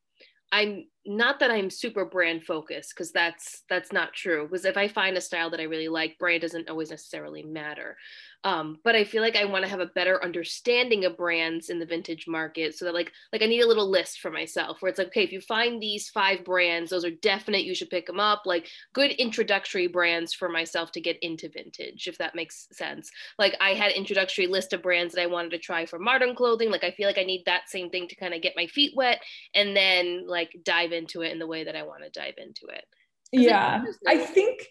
[0.51, 4.47] I'm not that I'm super brand focused because that's that's not true.
[4.47, 7.97] Because if I find a style that I really like, brand doesn't always necessarily matter.
[8.43, 11.77] Um, but I feel like I want to have a better understanding of brands in
[11.77, 14.89] the vintage market so that like like I need a little list for myself where
[14.89, 18.07] it's like okay if you find these five brands those are definite you should pick
[18.07, 22.67] them up like good introductory brands for myself to get into vintage if that makes
[22.71, 26.33] sense like I had introductory list of brands that I wanted to try for modern
[26.33, 28.65] clothing like I feel like I need that same thing to kind of get my
[28.65, 29.21] feet wet
[29.53, 32.67] and then like dive into it in the way that I want to dive into
[32.67, 32.85] it
[33.31, 34.67] yeah I think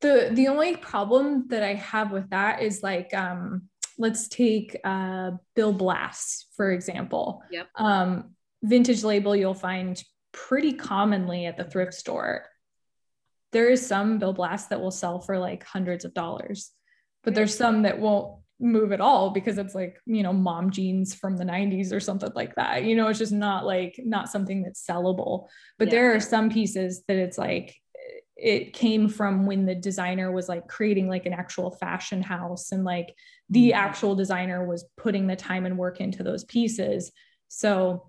[0.00, 5.32] the the only problem that I have with that is like um let's take uh
[5.54, 7.42] Bill Blass for example.
[7.50, 7.68] Yep.
[7.76, 12.46] Um vintage label you'll find pretty commonly at the thrift store.
[13.52, 16.70] There is some Bill Blass that will sell for like hundreds of dollars,
[17.24, 21.14] but there's some that won't move at all because it's like, you know, mom jeans
[21.14, 22.84] from the 90s or something like that.
[22.84, 25.48] You know, it's just not like not something that's sellable.
[25.78, 25.92] But yeah.
[25.92, 27.74] there are some pieces that it's like
[28.36, 32.84] it came from when the designer was like creating like an actual fashion house and
[32.84, 33.14] like
[33.50, 33.78] the mm-hmm.
[33.78, 37.12] actual designer was putting the time and work into those pieces
[37.48, 38.06] so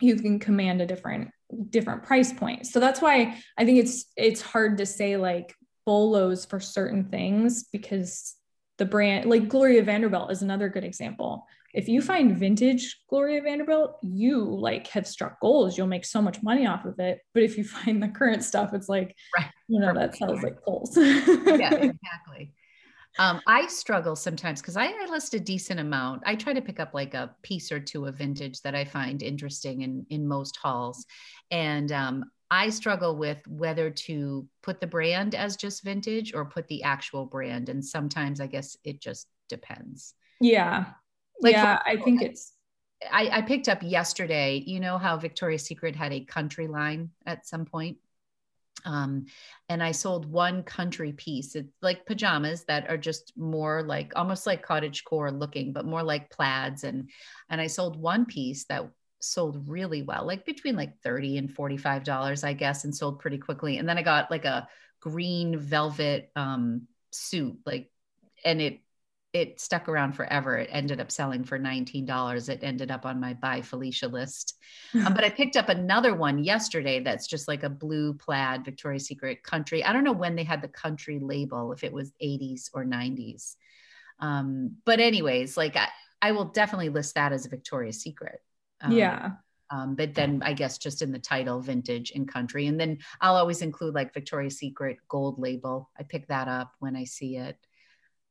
[0.00, 1.30] you can command a different
[1.68, 5.54] different price point so that's why i think it's it's hard to say like
[5.86, 8.34] BOLOs for certain things because
[8.78, 13.98] the brand like gloria vanderbilt is another good example if you find vintage Gloria Vanderbilt,
[14.02, 15.76] you like have struck goals.
[15.76, 17.20] You'll make so much money off of it.
[17.34, 19.50] But if you find the current stuff, it's like, right.
[19.68, 20.96] you know, that sounds like poles.
[20.96, 22.54] yeah, exactly.
[23.18, 26.22] Um, I struggle sometimes because I, I, list a decent amount.
[26.26, 29.22] I try to pick up like a piece or two of vintage that I find
[29.22, 31.06] interesting in in most hauls,
[31.50, 36.68] and um, I struggle with whether to put the brand as just vintage or put
[36.68, 40.14] the actual brand, and sometimes I guess it just depends.
[40.40, 40.86] Yeah,
[41.40, 42.52] like yeah, I think it's.
[43.10, 44.62] I, I picked up yesterday.
[44.64, 47.98] You know how Victoria's Secret had a country line at some point,
[48.84, 49.26] um,
[49.68, 51.56] and I sold one country piece.
[51.56, 56.02] It's like pajamas that are just more like almost like cottage core looking, but more
[56.02, 56.84] like plaids.
[56.84, 57.10] And
[57.50, 58.88] and I sold one piece that
[59.20, 63.78] sold really well, like between like 30 and $45, I guess, and sold pretty quickly.
[63.78, 64.68] And then I got like a
[65.00, 67.90] green velvet um suit, like
[68.44, 68.80] and it
[69.36, 70.56] it stuck around forever.
[70.56, 72.48] It ended up selling for $19.
[72.48, 74.54] It ended up on my bye Felicia list.
[74.94, 79.04] Um, but I picked up another one yesterday that's just like a blue plaid Victoria's
[79.04, 79.84] Secret country.
[79.84, 83.56] I don't know when they had the country label, if it was 80s or 90s.
[84.20, 85.88] Um, but, anyways, like I,
[86.22, 88.40] I, will definitely list that as a Victoria's Secret.
[88.86, 89.30] Um, yeah.
[89.68, 92.66] Um, but then I guess just in the title, vintage and country.
[92.66, 95.90] And then I'll always include like Victoria's Secret gold label.
[95.98, 97.56] I pick that up when I see it.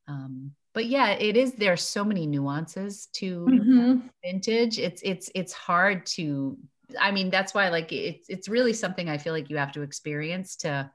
[0.08, 4.08] Um, but yeah it is there are so many nuances to mm-hmm.
[4.24, 6.56] vintage it's it's it's hard to
[7.00, 9.82] i mean that's why like it's it's really something i feel like you have to
[9.82, 10.91] experience to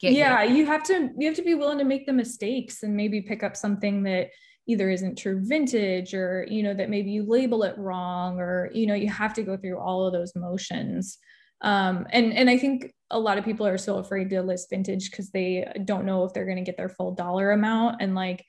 [0.00, 2.82] get yeah your- you have to you have to be willing to make the mistakes
[2.82, 4.30] and maybe pick up something that
[4.70, 8.86] either isn't true vintage or you know that maybe you label it wrong or you
[8.86, 11.18] know you have to go through all of those motions
[11.62, 15.10] um, and and i think a lot of people are so afraid to list vintage
[15.10, 18.44] because they don't know if they're going to get their full dollar amount and like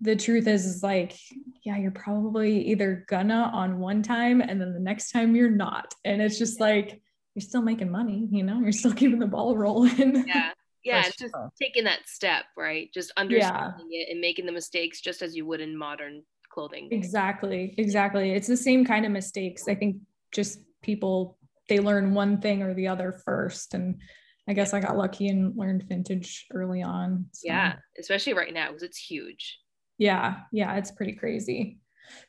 [0.00, 1.18] the truth is, is like,
[1.62, 5.94] yeah, you're probably either gonna on one time and then the next time you're not.
[6.04, 7.02] And it's just like,
[7.34, 10.24] you're still making money, you know, you're still keeping the ball rolling.
[10.26, 10.52] Yeah.
[10.84, 11.04] Yeah.
[11.06, 12.88] it's just taking that step, right?
[12.92, 14.02] Just understanding yeah.
[14.02, 16.88] it and making the mistakes just as you would in modern clothing.
[16.90, 17.74] Exactly.
[17.78, 18.32] Exactly.
[18.32, 19.68] It's the same kind of mistakes.
[19.68, 19.96] I think
[20.32, 21.38] just people
[21.68, 24.00] they learn one thing or the other first and
[24.48, 27.26] I guess I got lucky and learned vintage early on.
[27.32, 27.46] So.
[27.46, 29.58] Yeah, especially right now because it's huge.
[29.96, 31.78] Yeah, yeah, it's pretty crazy.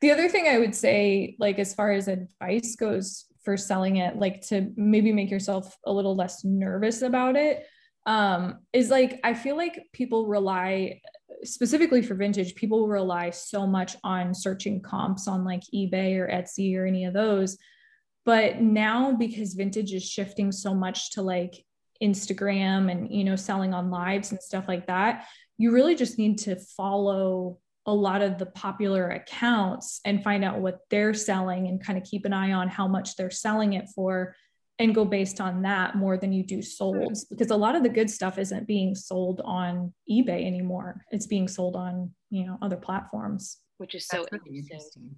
[0.02, 4.18] The other thing I would say, like as far as advice goes for selling it,
[4.18, 7.66] like to maybe make yourself a little less nervous about it,
[8.06, 11.02] um, is like I feel like people rely
[11.44, 16.78] specifically for vintage, people rely so much on searching comps on like eBay or Etsy
[16.78, 17.58] or any of those.
[18.26, 21.66] But now because vintage is shifting so much to like
[22.04, 26.40] Instagram and you know selling on lives and stuff like that, you really just need
[26.40, 31.84] to follow a lot of the popular accounts and find out what they're selling and
[31.84, 34.36] kind of keep an eye on how much they're selling it for
[34.82, 37.36] and go based on that more than you do solds hmm.
[37.36, 41.06] because a lot of the good stuff isn't being sold on eBay anymore.
[41.12, 43.60] It's being sold on, you know, other platforms.
[43.78, 44.56] Which is so interesting.
[44.58, 45.16] interesting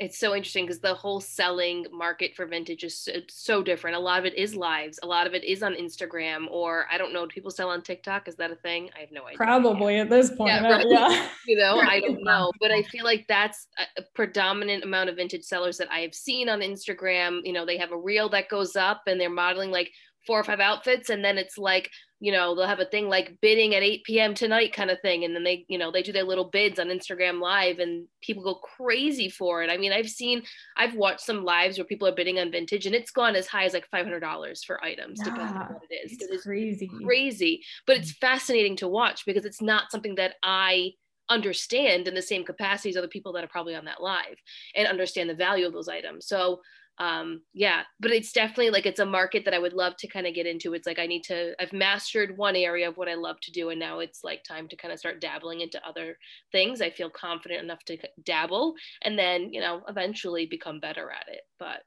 [0.00, 3.96] it's so interesting because the whole selling market for vintage is so, so, different.
[3.96, 4.98] A lot of it is lives.
[5.02, 7.26] A lot of it is on Instagram or I don't know.
[7.26, 8.26] Do people sell on TikTok?
[8.26, 8.88] Is that a thing?
[8.96, 9.36] I have no idea.
[9.36, 10.54] Probably at this point.
[10.54, 10.72] Yeah.
[10.72, 10.86] Right?
[10.88, 11.28] yeah.
[11.46, 15.44] you know, I don't know, but I feel like that's a predominant amount of vintage
[15.44, 17.40] sellers that I have seen on Instagram.
[17.44, 19.90] You know, they have a reel that goes up and they're modeling like
[20.26, 23.40] four or five outfits and then it's like you know they'll have a thing like
[23.40, 26.12] bidding at 8 p.m tonight kind of thing and then they you know they do
[26.12, 29.70] their little bids on instagram live and people go crazy for it.
[29.70, 30.42] I mean i've seen
[30.76, 33.64] i've watched some lives where people are bidding on vintage and it's gone as high
[33.64, 36.12] as like $500 for items yeah, depending on what it is.
[36.12, 36.90] it's, it's crazy.
[37.04, 40.92] crazy but it's fascinating to watch because it's not something that i
[41.30, 44.36] understand in the same capacity as other people that are probably on that live
[44.74, 46.26] and understand the value of those items.
[46.26, 46.60] So
[47.00, 50.26] um yeah but it's definitely like it's a market that i would love to kind
[50.26, 50.74] of get into.
[50.74, 53.70] It's like i need to i've mastered one area of what i love to do
[53.70, 56.16] and now it's like time to kind of start dabbling into other
[56.52, 56.80] things.
[56.80, 61.40] I feel confident enough to dabble and then you know eventually become better at it
[61.58, 61.82] but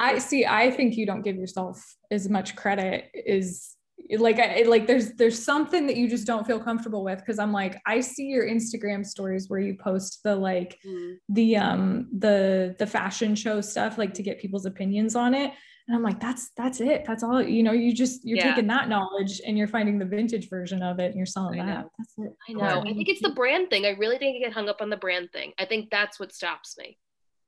[0.00, 3.73] i see i think you don't give yourself as much credit as
[4.18, 7.52] like I, like there's there's something that you just don't feel comfortable with because I'm
[7.52, 11.14] like I see your Instagram stories where you post the like mm.
[11.30, 15.52] the um the the fashion show stuff like to get people's opinions on it.
[15.86, 17.04] And I'm like that's that's it.
[17.06, 18.50] That's all you know you just you're yeah.
[18.50, 21.66] taking that knowledge and you're finding the vintage version of it and you're selling I
[21.66, 21.86] that.
[21.98, 22.36] that's it.
[22.48, 22.80] I know.
[22.80, 23.86] I think it's the brand thing.
[23.86, 25.52] I really think I get hung up on the brand thing.
[25.58, 26.98] I think that's what stops me.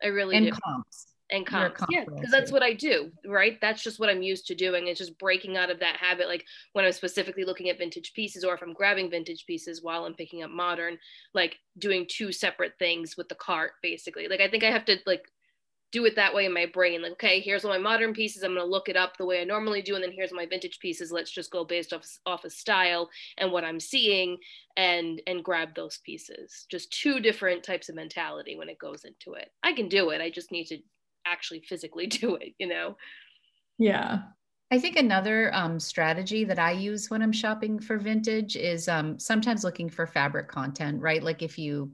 [0.03, 0.53] I really and do.
[0.53, 1.83] comps and comps.
[1.91, 3.59] Yeah, because that's what I do, right?
[3.61, 4.87] That's just what I'm used to doing.
[4.87, 6.29] It's just breaking out of that habit.
[6.29, 10.05] Like when I'm specifically looking at vintage pieces, or if I'm grabbing vintage pieces while
[10.05, 10.99] I'm picking up modern,
[11.35, 14.29] like doing two separate things with the cart, basically.
[14.29, 15.27] Like I think I have to like
[15.93, 17.03] do it that way in my brain.
[17.03, 18.43] Like, okay, here's all my modern pieces.
[18.43, 20.79] I'm gonna look it up the way I normally do, and then here's my vintage
[20.79, 21.13] pieces.
[21.13, 23.09] Let's just go based off off of style
[23.39, 24.37] and what I'm seeing,
[24.77, 26.67] and and grab those pieces.
[26.71, 29.51] Just two different types of mentality when it goes into it.
[29.63, 30.21] I can do it.
[30.21, 30.79] I just need to
[31.31, 32.97] actually physically do it, you know?
[33.79, 34.21] Yeah.
[34.71, 39.19] I think another um, strategy that I use when I'm shopping for vintage is um,
[39.19, 41.23] sometimes looking for fabric content, right?
[41.23, 41.93] Like if you,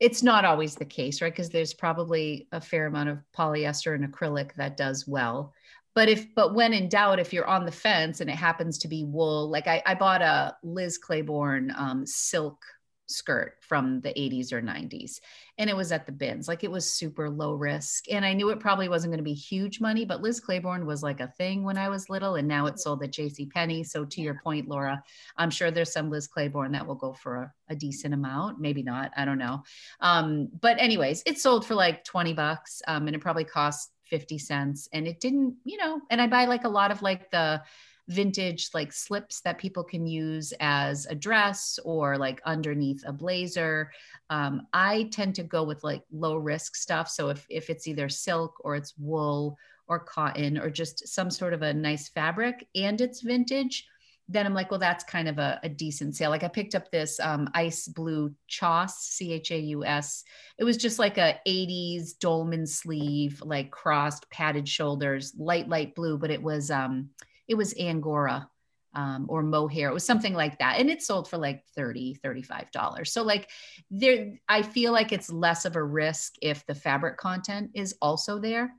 [0.00, 1.32] it's not always the case, right?
[1.32, 5.52] Because there's probably a fair amount of polyester and acrylic that does well.
[5.94, 8.88] But if, but when in doubt, if you're on the fence and it happens to
[8.88, 12.58] be wool, like I, I bought a Liz Claiborne um, silk
[13.06, 15.20] skirt from the 80s or 90s
[15.58, 16.48] and it was at the bins.
[16.48, 19.34] Like it was super low risk and i knew it probably wasn't going to be
[19.34, 22.66] huge money but liz claiborne was like a thing when i was little and now
[22.66, 23.84] it's sold at jc penney.
[23.84, 25.02] So to your point laura
[25.36, 28.82] i'm sure there's some liz claiborne that will go for a, a decent amount maybe
[28.82, 29.62] not i don't know.
[30.00, 34.38] Um, but anyways it sold for like 20 bucks um, and it probably cost 50
[34.38, 37.62] cents and it didn't you know and i buy like a lot of like the
[38.08, 43.90] vintage like slips that people can use as a dress or like underneath a blazer.
[44.30, 47.08] Um, I tend to go with like low risk stuff.
[47.08, 51.54] So if, if it's either silk or it's wool or cotton or just some sort
[51.54, 53.86] of a nice fabric and it's vintage,
[54.28, 56.30] then I'm like, well, that's kind of a, a decent sale.
[56.30, 60.24] Like I picked up this um, ice blue Chaus, C H A U S.
[60.58, 66.16] It was just like a 80s dolman sleeve, like crossed padded shoulders, light, light blue,
[66.16, 67.10] but it was, um,
[67.48, 68.48] it was Angora
[68.94, 69.88] um, or mohair.
[69.88, 70.78] It was something like that.
[70.78, 73.06] And it sold for like 30, $35.
[73.08, 73.50] So like
[73.90, 78.38] there, I feel like it's less of a risk if the fabric content is also
[78.38, 78.74] there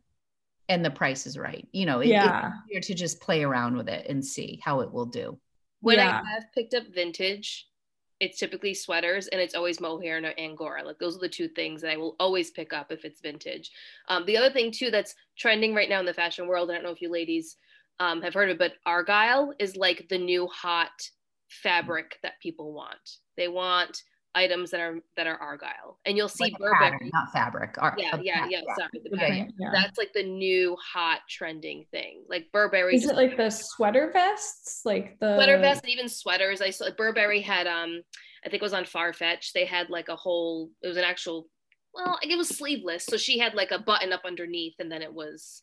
[0.70, 1.68] and the price is right.
[1.72, 2.48] You know, it, yeah.
[2.48, 5.38] it's easier to just play around with it and see how it will do.
[5.82, 6.22] When yeah.
[6.26, 7.68] I have picked up vintage,
[8.22, 11.82] it's typically sweaters and it's always mohair and angora like those are the two things
[11.82, 13.72] that i will always pick up if it's vintage
[14.08, 16.84] um, the other thing too that's trending right now in the fashion world i don't
[16.84, 17.58] know if you ladies
[18.00, 20.92] um, have heard of it, but argyle is like the new hot
[21.50, 22.98] fabric that people want.
[23.38, 24.02] They want
[24.36, 27.76] items that are that are argyle and you'll see Like burberry pattern, not fabric.
[27.78, 29.46] Ar- yeah a yeah yeah sorry the Yeah, yeah.
[29.58, 29.70] Yeah.
[29.74, 34.82] that's like the new hot trending thing like burberry Is it like the sweater vests?
[34.84, 38.02] Like the sweater vests and even sweaters i saw burberry had um
[38.46, 41.48] i think it was on farfetch they had like a whole it was an actual
[41.94, 45.14] well it was sleeveless so she had like a button up underneath and then it
[45.14, 45.62] was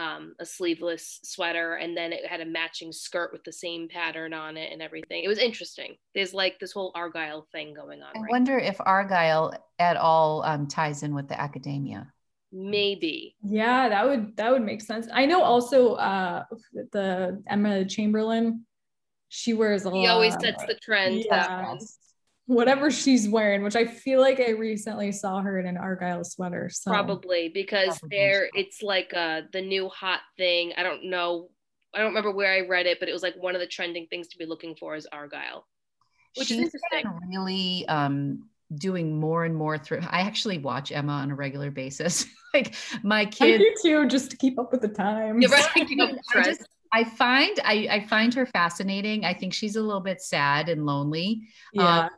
[0.00, 4.32] um, a sleeveless sweater and then it had a matching skirt with the same pattern
[4.32, 8.16] on it and everything it was interesting there's like this whole argyle thing going on
[8.16, 12.10] I right wonder if Argyle at all um, ties in with the academia.
[12.50, 15.06] maybe Yeah, that would that would make sense.
[15.12, 16.44] I know also uh
[16.92, 18.64] the Emma Chamberlain,
[19.28, 21.76] she wears a he always sets the trend Yeah.
[22.50, 22.56] That one.
[22.56, 26.68] whatever she's wearing, which I feel like I recently saw her in an Argyle sweater.
[26.70, 31.48] So probably because Probably there it's like uh the new hot thing i don't know
[31.94, 34.06] i don't remember where i read it but it was like one of the trending
[34.06, 35.66] things to be looking for is argyle
[36.36, 39.98] which is She's interesting been really um, doing more and more through.
[40.08, 42.24] I actually watch Emma on a regular basis.
[42.54, 45.42] like my I kids, do too, just to keep up with the times.
[45.42, 49.24] You're right, keep up with I just I find I, I find her fascinating.
[49.24, 51.48] I think she's a little bit sad and lonely.
[51.72, 52.10] Yeah.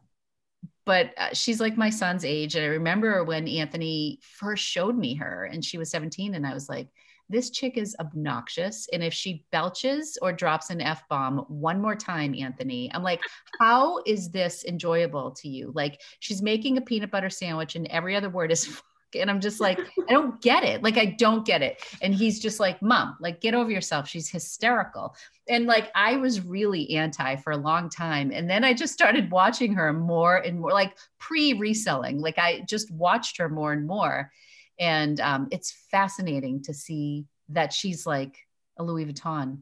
[0.84, 2.54] But uh, she's like my son's age.
[2.54, 6.54] And I remember when Anthony first showed me her and she was 17, and I
[6.54, 6.88] was like,
[7.28, 8.88] this chick is obnoxious.
[8.92, 13.20] And if she belches or drops an F bomb one more time, Anthony, I'm like,
[13.58, 15.72] how is this enjoyable to you?
[15.74, 18.80] Like, she's making a peanut butter sandwich and every other word is.
[19.14, 20.82] And I'm just like, I don't get it.
[20.82, 21.82] Like, I don't get it.
[22.00, 24.08] And he's just like, Mom, like, get over yourself.
[24.08, 25.14] She's hysterical
[25.48, 28.30] and like I was really anti for a long time.
[28.32, 32.20] And then I just started watching her more and more, like pre reselling.
[32.20, 34.30] Like I just watched her more and more.
[34.78, 38.38] And um, it's fascinating to see that she's like
[38.78, 39.58] a Louis Vuitton.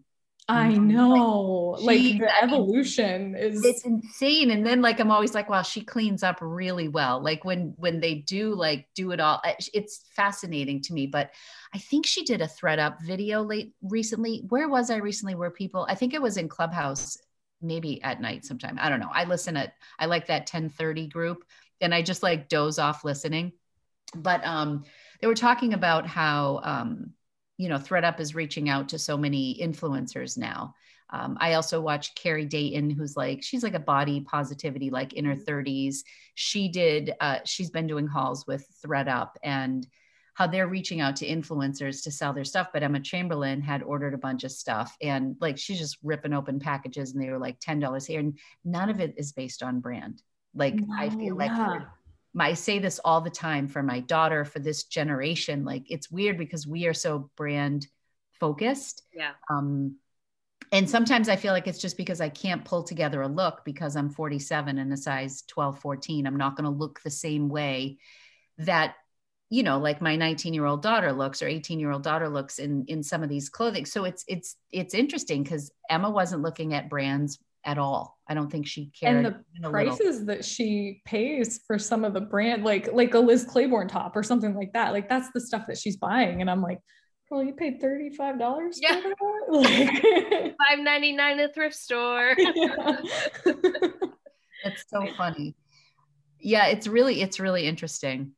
[0.50, 0.82] I Mhm.
[0.82, 1.76] know.
[1.80, 4.50] Like, she- the I mean, evolution is It's insane.
[4.50, 7.22] And then like I'm always like, wow, she cleans up really well.
[7.22, 9.40] Like when when they do like do it all,
[9.72, 11.06] it's fascinating to me.
[11.06, 11.30] But
[11.72, 14.44] I think she did a thredUP video late recently.
[14.48, 15.36] Where was I recently?
[15.36, 17.16] Where people, I think it was in Clubhouse,
[17.62, 18.78] maybe at night sometime.
[18.80, 19.10] I don't know.
[19.12, 21.44] I listen at I like that 1030 group
[21.80, 23.52] and I just like doze off listening.
[24.14, 24.84] But um
[25.20, 27.12] they were talking about how um
[27.60, 30.74] you know thredUP is reaching out to so many influencers now.
[31.10, 35.26] Um, I also watch Carrie Dayton, who's like she's like a body positivity, like in
[35.26, 35.98] her 30s.
[36.36, 37.12] She did.
[37.20, 39.86] Uh, she's been doing hauls with thredUP and
[40.32, 42.68] how they're reaching out to influencers to sell their stuff.
[42.72, 46.60] But Emma Chamberlain had ordered a bunch of stuff and like she's just ripping open
[46.60, 49.80] packages and they were like ten dollars here, and none of it is based on
[49.80, 50.22] brand.
[50.54, 51.82] Like I feel like yeah.
[52.32, 55.64] My, I say this all the time for my daughter, for this generation.
[55.64, 57.86] Like it's weird because we are so brand
[58.38, 59.02] focused.
[59.14, 59.96] yeah Um,
[60.72, 63.96] and sometimes I feel like it's just because I can't pull together a look because
[63.96, 66.26] I'm 47 and a size 12, 14.
[66.26, 67.98] I'm not going to look the same way
[68.58, 68.94] that,
[69.48, 72.60] you know, like my 19 year old daughter looks or 18 year old daughter looks
[72.60, 73.84] in, in some of these clothing.
[73.84, 78.18] So it's, it's, it's interesting because Emma wasn't looking at brands at all.
[78.28, 79.16] I don't think she cared.
[79.16, 79.96] and the even a little.
[79.96, 84.16] prices that she pays for some of the brand like like a Liz Claiborne top
[84.16, 86.78] or something like that like that's the stuff that she's buying and I'm like
[87.30, 89.00] well you paid $35 Yeah.
[89.00, 90.54] for that?
[90.78, 93.80] 5.99 at thrift store like
[94.64, 95.54] It's so funny.
[96.38, 98.32] Yeah, it's really it's really interesting.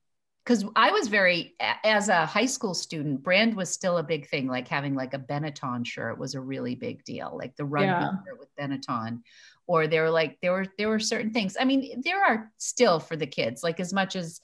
[0.45, 4.49] Cuz I was very as a high school student, brand was still a big thing
[4.49, 8.11] like having like a Benetton shirt was a really big deal, like the rugby Yeah.
[8.26, 9.22] shirt with Benetton
[9.68, 11.57] or there were like there were there were certain things.
[11.59, 14.40] I mean, there are still for the kids like as much as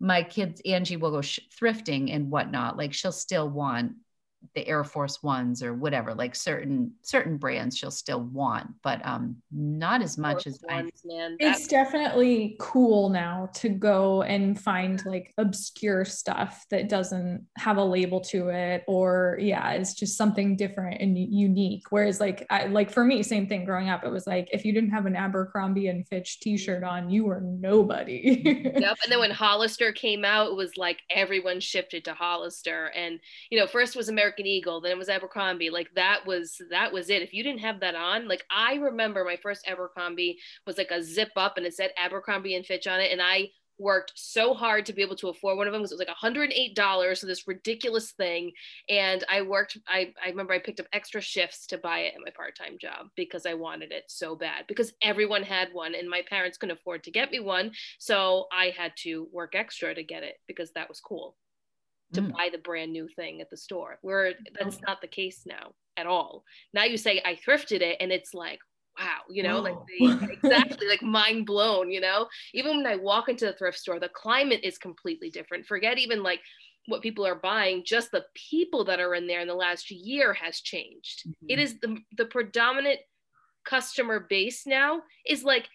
[0.00, 3.92] my kids Angie will go sh- thrifting and whatnot, like she'll still want
[4.54, 9.36] the Air Force Ones or whatever, like certain certain brands she'll still want, but um
[9.50, 11.36] not as much as I man.
[11.40, 17.84] it's definitely cool now to go and find like obscure stuff that doesn't have a
[17.84, 22.90] label to it or yeah it's just something different and unique whereas like I, like
[22.90, 25.88] for me same thing growing up it was like if you didn't have an abercrombie
[25.88, 28.42] and fitch t-shirt on you were nobody
[28.86, 28.98] Yep.
[29.02, 32.92] And then when Hollister came out, it was like everyone shifted to Hollister.
[32.94, 33.20] And
[33.50, 35.70] you know, first was American Eagle, then it was Abercrombie.
[35.70, 37.22] Like that was that was it.
[37.22, 41.02] If you didn't have that on, like I remember my first Abercrombie was like a
[41.02, 43.12] zip up and it said Abercrombie and Fitch on it.
[43.12, 45.98] And I worked so hard to be able to afford one of them because it
[45.98, 48.52] was like $108 so this ridiculous thing
[48.88, 52.20] and i worked I, I remember i picked up extra shifts to buy it at
[52.24, 56.22] my part-time job because i wanted it so bad because everyone had one and my
[56.28, 60.22] parents couldn't afford to get me one so i had to work extra to get
[60.22, 61.36] it because that was cool
[62.12, 62.32] to Mm.
[62.32, 66.06] buy the brand new thing at the store where that's not the case now at
[66.06, 68.60] all now you say i thrifted it and it's like
[68.98, 72.26] wow, you know, like they, exactly like mind blown, you know.
[72.54, 75.66] Even when I walk into the thrift store, the climate is completely different.
[75.66, 76.40] Forget even like
[76.86, 80.32] what people are buying, just the people that are in there in the last year
[80.32, 81.24] has changed.
[81.26, 81.46] Mm-hmm.
[81.48, 83.00] It is the the predominant
[83.64, 85.68] customer base now is like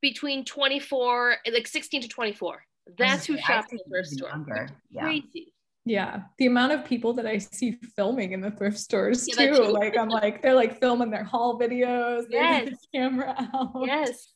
[0.00, 2.62] between 24 like 16 to 24
[2.98, 5.02] that's who shops in the thrift store yeah.
[5.02, 5.54] crazy
[5.86, 9.64] yeah, the amount of people that I see filming in the thrift stores yeah, too.
[9.64, 12.24] Like I'm like they're like filming their haul videos.
[12.30, 12.70] Yes.
[12.70, 13.82] The camera out.
[13.84, 14.28] Yes.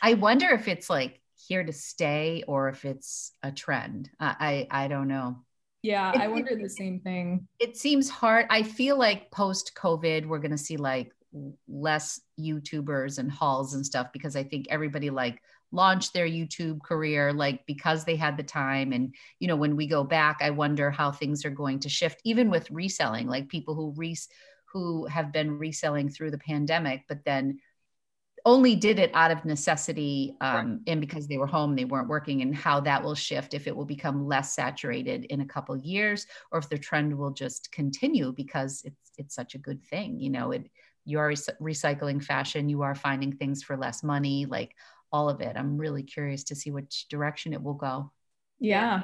[0.00, 4.10] I wonder if it's like here to stay or if it's a trend.
[4.20, 5.38] I I, I don't know.
[5.82, 7.48] Yeah, it, I wonder it, the same thing.
[7.58, 8.46] It seems hard.
[8.48, 11.10] I feel like post COVID, we're gonna see like
[11.68, 15.42] less YouTubers and hauls and stuff because I think everybody like
[15.72, 19.86] launched their YouTube career like because they had the time and you know when we
[19.86, 23.74] go back I wonder how things are going to shift even with reselling like people
[23.74, 24.16] who re
[24.72, 27.58] who have been reselling through the pandemic but then
[28.46, 30.78] only did it out of necessity um, right.
[30.86, 33.74] and because they were home they weren't working and how that will shift if it
[33.74, 38.32] will become less saturated in a couple years or if the trend will just continue
[38.32, 40.70] because it's it's such a good thing you know it
[41.04, 44.74] you are recycling fashion you are finding things for less money like
[45.12, 45.56] all of it.
[45.56, 48.12] I'm really curious to see which direction it will go.
[48.58, 49.02] Yeah.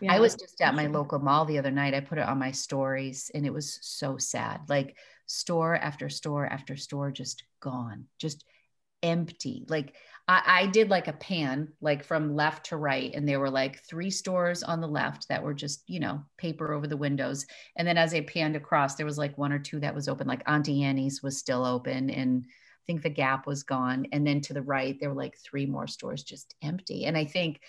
[0.00, 0.12] yeah.
[0.12, 1.94] I was just at my local mall the other night.
[1.94, 4.62] I put it on my stories and it was so sad.
[4.68, 8.44] Like store after store after store just gone, just
[9.02, 9.64] empty.
[9.68, 9.94] Like
[10.28, 13.82] I, I, did like a pan, like from left to right, and there were like
[13.84, 17.46] three stores on the left that were just, you know, paper over the windows.
[17.76, 20.26] And then as I panned across, there was like one or two that was open,
[20.26, 22.44] like Auntie Anne's was still open and
[22.90, 24.06] think the gap was gone.
[24.10, 27.04] And then to the right, there were like three more stores just empty.
[27.04, 27.60] And I think,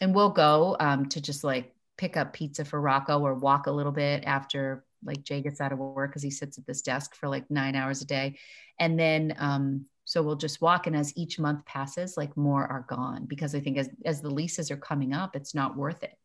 [0.00, 3.70] and we'll go um, to just like pick up pizza for Rocco or walk a
[3.70, 7.14] little bit after like Jay gets out of work because he sits at this desk
[7.14, 8.38] for like nine hours a day.
[8.80, 10.88] And then, um, so we'll just walk.
[10.88, 14.30] And as each month passes, like more are gone because I think as, as the
[14.30, 16.18] leases are coming up, it's not worth it.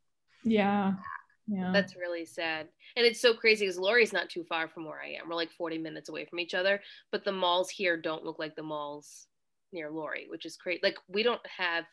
[0.44, 0.94] Yeah.
[1.48, 1.72] Yeah.
[1.72, 2.68] That's really sad.
[2.96, 5.30] And it's so crazy because Laurie's not too far from where I am.
[5.30, 6.82] We're like 40 minutes away from each other,
[7.12, 9.28] but the malls here don't look like the malls
[9.72, 10.82] near Laurie, which is great.
[10.84, 11.86] Like we don't have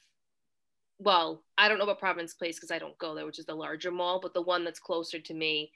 [0.98, 3.54] well, I don't know about Providence Place because I don't go there, which is the
[3.54, 5.72] larger mall, but the one that's closer to me,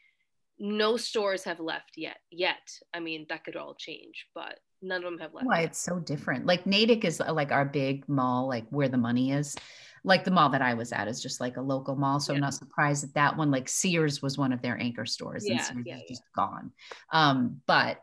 [0.58, 2.18] no stores have left yet.
[2.30, 2.70] Yet.
[2.94, 5.46] I mean, that could all change, but none of them have left.
[5.46, 6.46] Why it's so different.
[6.46, 9.56] Like Natick is uh, like our big mall, like where the money is
[10.06, 12.20] like the mall that I was at is just like a local mall.
[12.20, 12.36] So yeah.
[12.36, 15.56] I'm not surprised that that one, like Sears was one of their anchor stores yeah,
[15.56, 16.70] and Sears yeah, is just gone.
[17.12, 18.00] Um, but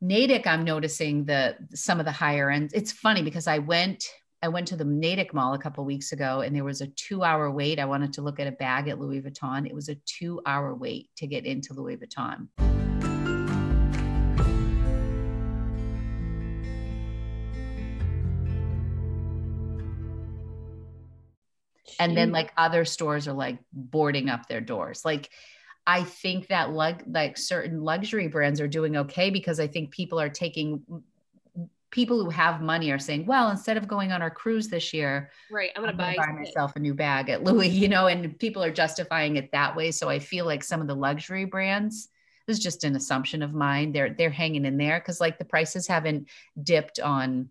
[0.00, 2.70] Natick, I'm noticing the some of the higher end.
[2.74, 4.04] It's funny because I went
[4.40, 7.24] I went to the Natick Mall a couple weeks ago and there was a two
[7.24, 7.80] hour wait.
[7.80, 9.66] I wanted to look at a bag at Louis Vuitton.
[9.66, 12.48] It was a two hour wait to get into Louis Vuitton.
[22.00, 22.34] And then mm-hmm.
[22.34, 25.04] like other stores are like boarding up their doors.
[25.04, 25.30] Like
[25.86, 30.20] i think that like like certain luxury brands are doing okay because i think people
[30.20, 30.82] are taking
[31.90, 35.30] people who have money are saying well instead of going on our cruise this year
[35.50, 38.06] right i'm gonna, I'm gonna buy, buy myself a new bag at louis you know
[38.06, 39.90] and people are justifying it that way.
[39.90, 42.08] So i feel like some of the luxury brands
[42.46, 45.44] this is just an assumption of mine they're they're hanging in there because like the
[45.44, 46.28] prices haven't
[46.62, 47.48] dipped on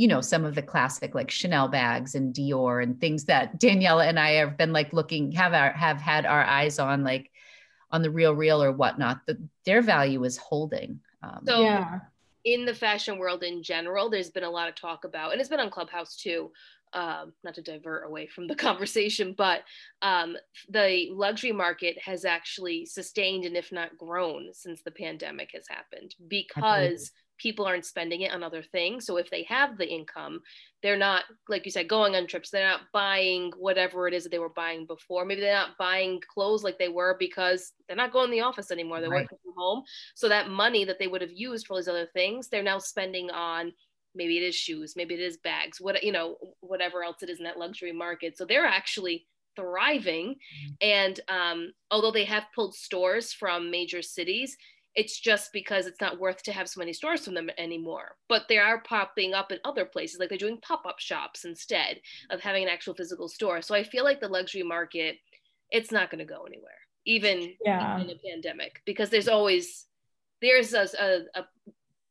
[0.00, 4.08] you know, some of the classic like Chanel bags and Dior and things that Daniela
[4.08, 7.30] and I have been like looking, have our, have had our eyes on like
[7.90, 9.36] on the real real or whatnot, that
[9.66, 11.00] their value is holding.
[11.22, 11.98] Um, so yeah.
[12.46, 15.50] in the fashion world in general, there's been a lot of talk about, and it's
[15.50, 16.50] been on Clubhouse too,
[16.92, 19.62] um, not to divert away from the conversation, but
[20.02, 20.36] um,
[20.68, 26.14] the luxury market has actually sustained and if not grown since the pandemic has happened
[26.28, 29.06] because people aren't spending it on other things.
[29.06, 30.40] So if they have the income,
[30.82, 32.50] they're not, like you said, going on trips.
[32.50, 35.24] They're not buying whatever it is that they were buying before.
[35.24, 38.70] Maybe they're not buying clothes like they were because they're not going to the office
[38.70, 39.00] anymore.
[39.00, 39.22] They're right.
[39.22, 39.82] working from home.
[40.14, 42.78] So that money that they would have used for all these other things, they're now
[42.78, 43.72] spending on
[44.14, 47.38] maybe it is shoes, maybe it is bags, what you know, whatever else it is
[47.38, 48.36] in that luxury market.
[48.36, 50.34] So they're actually thriving.
[50.34, 50.72] Mm-hmm.
[50.80, 54.56] And um, although they have pulled stores from major cities,
[54.94, 58.16] it's just because it's not worth to have so many stores from them anymore.
[58.28, 62.00] But they are popping up in other places, like they're doing pop up shops instead
[62.30, 63.62] of having an actual physical store.
[63.62, 65.18] So I feel like the luxury market,
[65.70, 66.72] it's not going to go anywhere,
[67.06, 68.00] even, yeah.
[68.00, 69.86] in a pandemic, because there's always
[70.42, 71.44] there's a, a, a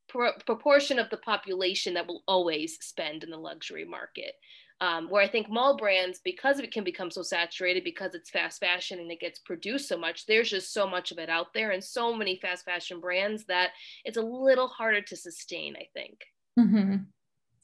[0.09, 4.33] pro- proportion of the population that will always spend in the luxury market.
[4.81, 8.61] Um, where I think mall brands, because it can become so saturated, because it's fast
[8.61, 11.71] fashion and it gets produced so much, there's just so much of it out there
[11.71, 13.71] and so many fast fashion brands that
[14.05, 16.19] it's a little harder to sustain, I think.
[16.57, 16.95] Mm-hmm.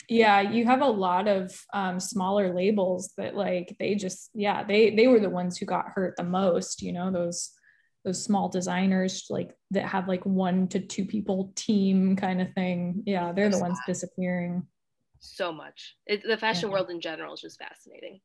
[0.10, 4.94] Yeah, you have a lot of um, smaller labels that like they just yeah they
[4.94, 6.82] they were the ones who got hurt the most.
[6.82, 7.52] You know those
[8.06, 13.04] those small designers like that have like one to two people team kind of thing.
[13.06, 14.66] Yeah, they're the ones disappearing
[15.20, 15.96] so much.
[16.06, 16.74] It, the fashion yeah.
[16.74, 18.22] world in general is just fascinating.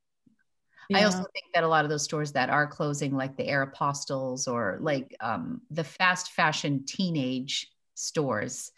[0.88, 0.98] Yeah.
[0.98, 4.48] I also think that a lot of those stores that are closing, like the Aeropostales
[4.48, 8.72] or like um, the fast fashion teenage stores,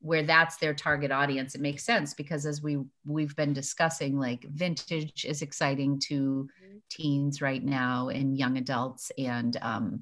[0.00, 4.44] where that's their target audience, it makes sense because as we we've been discussing, like
[4.50, 6.78] vintage is exciting to mm-hmm.
[6.90, 10.00] teens right now and young adults, and um,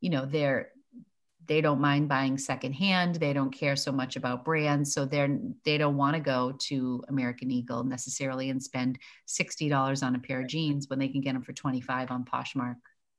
[0.00, 0.70] you know they're
[1.48, 3.16] they don't mind buying secondhand.
[3.16, 4.92] They don't care so much about brands.
[4.92, 10.14] So they're they don't want to go to American Eagle necessarily and spend $60 on
[10.14, 12.76] a pair of jeans when they can get them for 25 on Poshmark.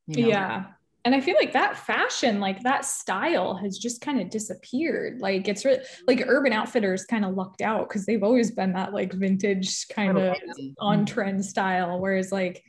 [0.07, 0.27] You know?
[0.29, 0.65] Yeah.
[1.05, 5.21] And I feel like that fashion, like that style has just kind of disappeared.
[5.21, 8.93] Like it's really like Urban Outfitters kind of lucked out because they've always been that
[8.93, 10.37] like vintage kind of
[10.77, 11.05] on mm-hmm.
[11.05, 11.99] trend style.
[11.99, 12.63] Whereas like,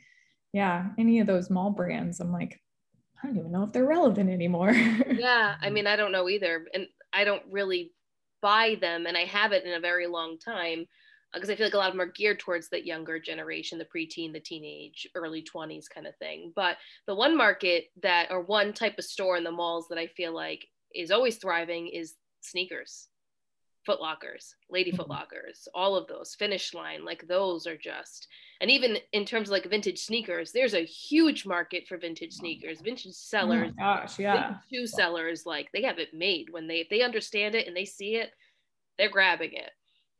[0.53, 2.59] yeah, any of those mall brands, I'm like,
[3.23, 4.71] I don't even know if they're relevant anymore.
[5.11, 6.65] yeah, I mean, I don't know either.
[6.73, 7.91] And I don't really
[8.41, 10.87] buy them, and I haven't in a very long time
[11.33, 13.77] because uh, I feel like a lot of them are geared towards that younger generation,
[13.77, 16.51] the preteen, the teenage, early 20s kind of thing.
[16.55, 20.07] But the one market that, or one type of store in the malls that I
[20.07, 23.07] feel like is always thriving is sneakers.
[23.87, 25.01] Footlockers, Lady mm-hmm.
[25.01, 28.27] Footlockers, all of those, Finish Line, like those are just,
[28.59, 32.81] and even in terms of like vintage sneakers, there's a huge market for vintage sneakers,
[32.81, 36.89] vintage sellers, oh gosh, yeah, shoe sellers, like they have it made when they if
[36.89, 38.31] they understand it and they see it,
[38.97, 39.71] they're grabbing it.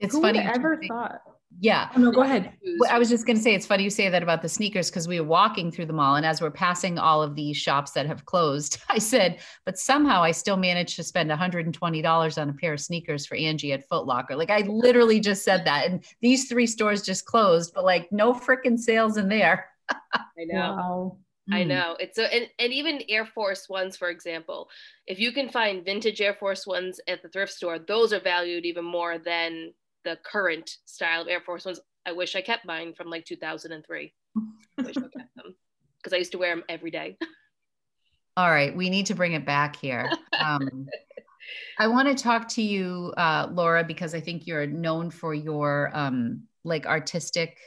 [0.01, 0.39] It's Who funny.
[0.39, 1.21] ever thought?
[1.59, 1.89] Yeah.
[1.95, 2.53] Oh, no, go ahead.
[2.89, 5.07] I was just going to say it's funny you say that about the sneakers because
[5.07, 8.07] we were walking through the mall and as we're passing all of these shops that
[8.07, 12.73] have closed, I said, but somehow I still managed to spend $120 on a pair
[12.73, 14.35] of sneakers for Angie at Foot Locker.
[14.35, 15.87] Like I literally just said that.
[15.87, 19.67] And these three stores just closed, but like no freaking sales in there.
[20.13, 20.55] I know.
[20.55, 21.17] Wow.
[21.51, 21.69] I hmm.
[21.69, 24.69] know it's so, and, and even Air Force Ones, for example,
[25.07, 28.65] if you can find vintage Air Force Ones at the thrift store, those are valued
[28.65, 29.73] even more than
[30.03, 31.79] the current style of Air Force Ones.
[32.05, 34.13] I wish I kept mine from like 2003.
[34.77, 35.55] I wish I kept them
[35.97, 37.17] because I used to wear them every day.
[38.37, 40.09] All right, we need to bring it back here.
[40.39, 40.87] Um,
[41.77, 45.91] I want to talk to you, uh, Laura, because I think you're known for your
[45.93, 47.57] um, like artistic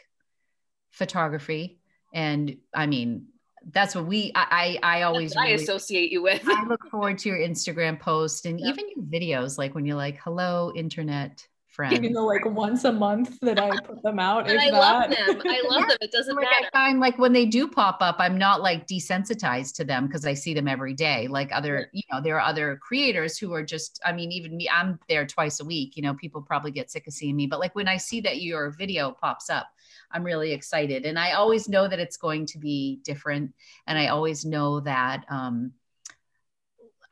[0.91, 1.81] photography,
[2.13, 3.27] and I mean
[3.73, 6.43] that's what we I I, I always really, I associate you with.
[6.47, 8.71] I look forward to your Instagram post and yep.
[8.71, 12.01] even your videos, like when you're like, "Hello, internet." Friends.
[12.03, 14.49] You know, like once a month that I put them out.
[14.49, 14.79] and I that.
[14.79, 15.43] love them.
[15.47, 15.99] I love them.
[16.01, 16.69] It doesn't like matter.
[16.73, 20.25] I find like when they do pop up, I'm not like desensitized to them because
[20.25, 21.27] I see them every day.
[21.27, 24.69] Like other, you know, there are other creators who are just, I mean, even me,
[24.73, 25.97] I'm there twice a week.
[25.97, 28.41] You know, people probably get sick of seeing me, but like when I see that
[28.41, 29.67] your video pops up,
[30.11, 31.05] I'm really excited.
[31.05, 33.53] And I always know that it's going to be different.
[33.87, 35.73] And I always know that um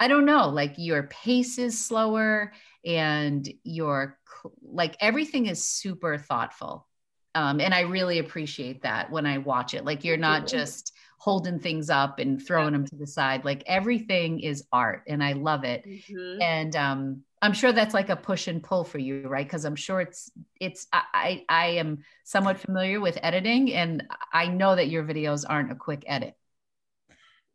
[0.02, 2.52] I don't know, like your pace is slower
[2.84, 4.18] and your
[4.62, 6.86] like everything is super thoughtful
[7.34, 11.59] um, and i really appreciate that when i watch it like you're not just holding
[11.59, 15.64] things up and throwing them to the side like everything is art and i love
[15.64, 16.43] it mm-hmm.
[16.43, 19.76] and um, i'm sure that's like a push and pull for you right because i'm
[19.76, 20.30] sure it's
[20.61, 25.72] it's I, I am somewhat familiar with editing and i know that your videos aren't
[25.72, 26.34] a quick edit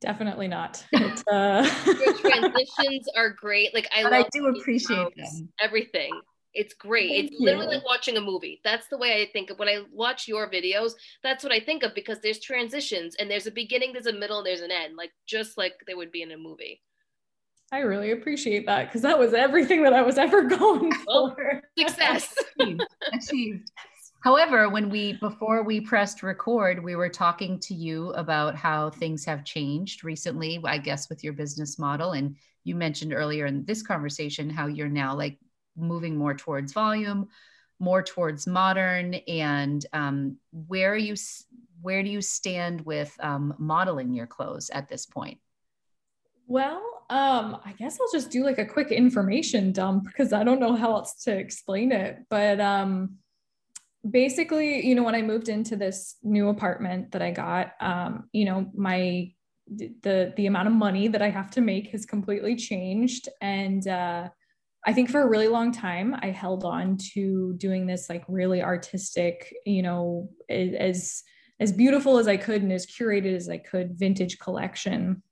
[0.02, 0.84] definitely not.
[0.96, 1.70] uh...
[1.86, 3.74] Your transitions are great.
[3.74, 5.50] Like I, I do appreciate them.
[5.62, 6.12] Everything.
[6.58, 7.10] It's great.
[7.10, 7.46] Thank it's you.
[7.46, 8.60] literally like watching a movie.
[8.64, 10.94] That's the way I think of when I watch your videos.
[11.22, 14.40] That's what I think of because there's transitions and there's a beginning, there's a middle,
[14.40, 16.82] and there's an end, like just like there would be in a movie.
[17.72, 21.62] I really appreciate that because that was everything that I was ever going for.
[21.78, 22.34] success.
[22.60, 22.82] Achieved.
[23.14, 23.72] Achieved.
[24.24, 29.24] However, when we before we pressed record, we were talking to you about how things
[29.26, 33.82] have changed recently, I guess with your business model and you mentioned earlier in this
[33.82, 35.38] conversation how you're now like
[35.78, 37.28] moving more towards volume,
[37.80, 41.16] more towards modern, and um, where are you
[41.82, 45.38] where do you stand with um, modeling your clothes at this point?
[46.48, 50.60] Well, um, I guess I'll just do like a quick information dump because I don't
[50.60, 52.20] know how else to explain it.
[52.30, 53.18] But um,
[54.10, 58.46] basically, you know, when I moved into this new apartment that I got, um, you
[58.46, 59.32] know, my
[59.70, 64.30] the the amount of money that I have to make has completely changed, and uh,
[64.86, 68.62] I think for a really long time, I held on to doing this like really
[68.62, 71.24] artistic, you know, as
[71.60, 75.24] as beautiful as I could and as curated as I could vintage collection.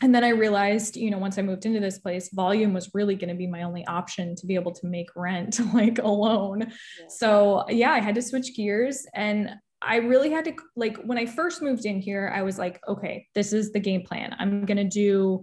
[0.00, 3.14] And then I realized, you know, once I moved into this place, volume was really
[3.14, 6.62] going to be my only option to be able to make rent like alone.
[6.62, 7.06] Yeah.
[7.08, 11.26] So, yeah, I had to switch gears and I really had to like when I
[11.26, 14.34] first moved in here, I was like, okay, this is the game plan.
[14.38, 15.42] I'm going to do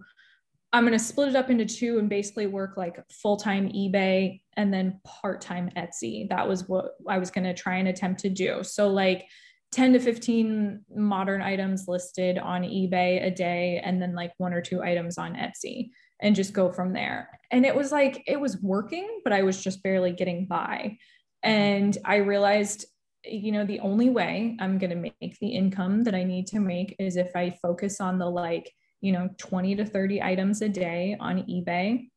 [0.71, 4.41] I'm going to split it up into two and basically work like full time eBay
[4.55, 6.29] and then part time Etsy.
[6.29, 8.63] That was what I was going to try and attempt to do.
[8.63, 9.25] So, like
[9.71, 14.61] 10 to 15 modern items listed on eBay a day, and then like one or
[14.61, 15.89] two items on Etsy,
[16.21, 17.39] and just go from there.
[17.51, 20.97] And it was like, it was working, but I was just barely getting by.
[21.43, 22.85] And I realized,
[23.25, 26.59] you know, the only way I'm going to make the income that I need to
[26.59, 28.71] make is if I focus on the like,
[29.01, 32.09] you know 20 to 30 items a day on ebay.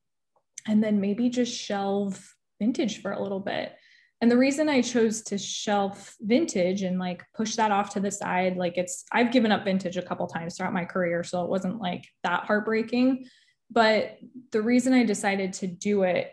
[0.66, 3.72] And then maybe just shelve vintage for a little bit.
[4.20, 8.10] And the reason i chose to shelf vintage and like push that off to the
[8.10, 11.50] side like it's i've given up vintage a couple times throughout my career so it
[11.50, 13.26] wasn't like that heartbreaking.
[13.70, 14.18] But
[14.52, 16.30] the reason i decided to do it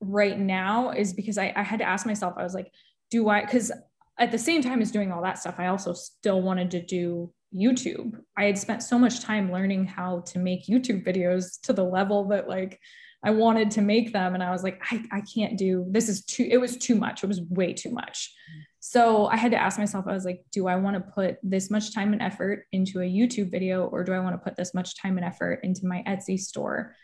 [0.00, 2.70] right now is because i, I had to ask myself i was like
[3.10, 3.70] do i because
[4.18, 7.32] at the same time as doing all that stuff i also still wanted to do
[7.54, 8.20] YouTube.
[8.36, 12.28] I had spent so much time learning how to make YouTube videos to the level
[12.28, 12.80] that like
[13.22, 14.34] I wanted to make them.
[14.34, 17.22] And I was like, I, I can't do this is too, it was too much.
[17.22, 18.32] It was way too much.
[18.78, 21.70] So I had to ask myself, I was like, do I want to put this
[21.70, 24.72] much time and effort into a YouTube video or do I want to put this
[24.72, 26.94] much time and effort into my Etsy store?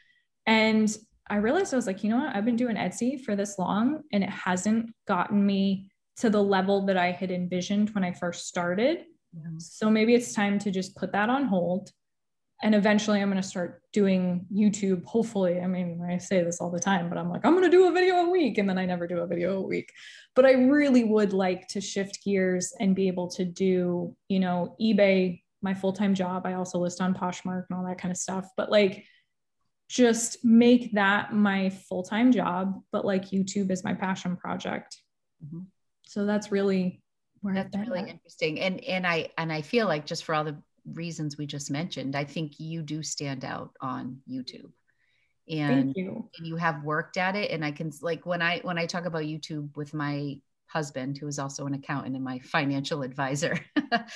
[0.46, 0.94] And
[1.28, 2.34] I realized I was like, you know what?
[2.34, 6.86] I've been doing Etsy for this long and it hasn't gotten me to the level
[6.86, 9.04] that I had envisioned when I first started.
[9.58, 11.90] So maybe it's time to just put that on hold.
[12.62, 15.04] And eventually I'm going to start doing YouTube.
[15.04, 17.70] Hopefully, I mean, I say this all the time, but I'm like, I'm going to
[17.70, 18.56] do a video a week.
[18.56, 19.92] And then I never do a video a week.
[20.34, 24.74] But I really would like to shift gears and be able to do, you know,
[24.80, 26.46] eBay, my full time job.
[26.46, 28.48] I also list on Poshmark and all that kind of stuff.
[28.56, 29.04] But like,
[29.88, 34.96] just make that my full time job, but like YouTube is my passion project.
[35.44, 35.60] Mm-hmm.
[36.06, 37.02] So that's really
[37.54, 38.08] that's really at.
[38.08, 40.56] interesting and and i and i feel like just for all the
[40.92, 44.70] reasons we just mentioned i think you do stand out on youtube
[45.48, 46.28] and you.
[46.38, 49.04] and you have worked at it and i can like when i when i talk
[49.04, 50.36] about youtube with my
[50.68, 53.58] husband who is also an accountant and my financial advisor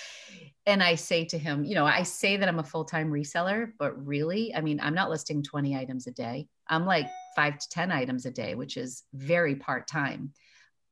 [0.67, 4.05] and i say to him you know i say that i'm a full-time reseller but
[4.05, 7.07] really i mean i'm not listing 20 items a day i'm like
[7.37, 10.33] 5 to 10 items a day which is very part-time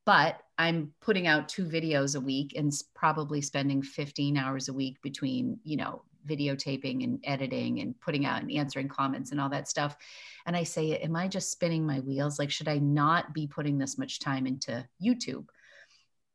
[0.09, 4.97] but I'm putting out two videos a week and probably spending 15 hours a week
[5.03, 9.69] between, you know, videotaping and editing and putting out and answering comments and all that
[9.69, 9.99] stuff.
[10.47, 12.39] And I say, Am I just spinning my wheels?
[12.39, 15.45] Like, should I not be putting this much time into YouTube?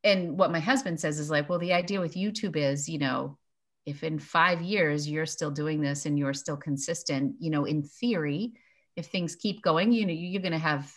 [0.04, 3.40] And what my husband says is like, Well, the idea with YouTube is, you know,
[3.88, 7.82] if in five years you're still doing this and you're still consistent, you know, in
[7.82, 8.54] theory,
[8.96, 10.94] if things keep going, you know, you're going to have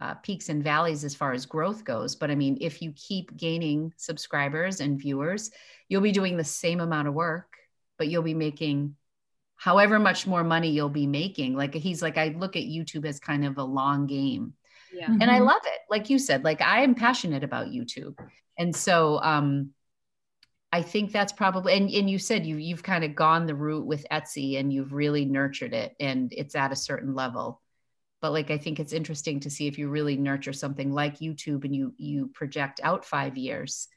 [0.00, 2.16] uh, peaks and valleys as far as growth goes.
[2.16, 5.50] But I mean, if you keep gaining subscribers and viewers,
[5.88, 7.56] you'll be doing the same amount of work,
[7.98, 8.96] but you'll be making
[9.56, 11.56] however much more money you'll be making.
[11.56, 14.52] Like he's like, I look at YouTube as kind of a long game.
[14.92, 15.06] Yeah.
[15.06, 15.46] And I mm-hmm.
[15.46, 15.80] love it.
[15.90, 18.18] Like you said, like I am passionate about YouTube.
[18.58, 19.70] And so um
[20.72, 23.86] I think that's probably and, and you said you you've kind of gone the route
[23.86, 27.62] with Etsy and you've really nurtured it and it's at a certain level
[28.20, 31.64] but like i think it's interesting to see if you really nurture something like youtube
[31.64, 33.88] and you you project out five years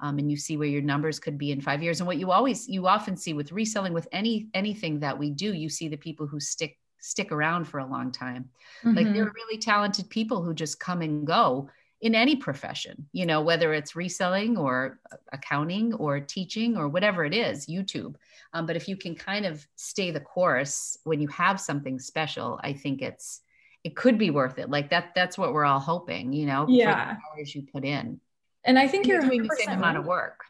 [0.00, 2.00] um, and you see where your numbers could be in five years.
[2.00, 5.52] And what you always you often see with reselling with any anything that we do
[5.52, 8.50] you see the people who stick stick around for a long time.
[8.84, 8.96] Mm-hmm.
[8.96, 11.70] like they're really talented people who just come and go
[12.02, 15.00] in any profession you know whether it's reselling or
[15.32, 18.16] accounting or teaching or whatever it is youtube.
[18.52, 22.60] Um, but if you can kind of stay the course when you have something special
[22.62, 23.40] i think it's
[23.86, 24.68] it could be worth it.
[24.68, 27.18] Like that, that's what we're all hoping, you know, yeah.
[27.38, 28.20] hours you put in.
[28.64, 30.40] And I think you're doing the same amount of work.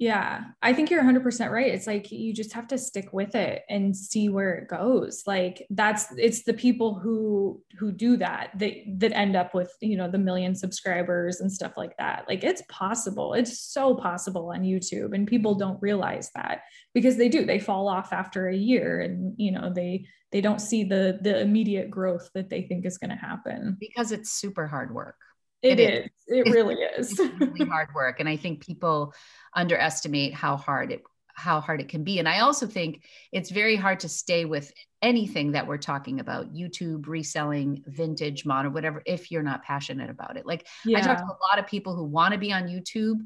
[0.00, 1.74] Yeah, I think you're 100% right.
[1.74, 5.24] It's like you just have to stick with it and see where it goes.
[5.26, 9.98] Like that's it's the people who who do that that that end up with, you
[9.98, 12.24] know, the million subscribers and stuff like that.
[12.26, 13.34] Like it's possible.
[13.34, 16.62] It's so possible on YouTube and people don't realize that
[16.94, 17.44] because they do.
[17.44, 21.40] They fall off after a year and, you know, they they don't see the the
[21.42, 25.16] immediate growth that they think is going to happen because it's super hard work
[25.62, 26.04] it, it is.
[26.04, 26.46] is.
[26.46, 27.18] It really is.
[27.18, 28.20] really hard work.
[28.20, 29.14] And I think people
[29.54, 31.02] underestimate how hard it
[31.40, 33.02] how hard it can be and i also think
[33.32, 38.74] it's very hard to stay with anything that we're talking about youtube reselling vintage modern
[38.74, 40.98] whatever if you're not passionate about it like yeah.
[40.98, 43.20] i talk to a lot of people who want to be on youtube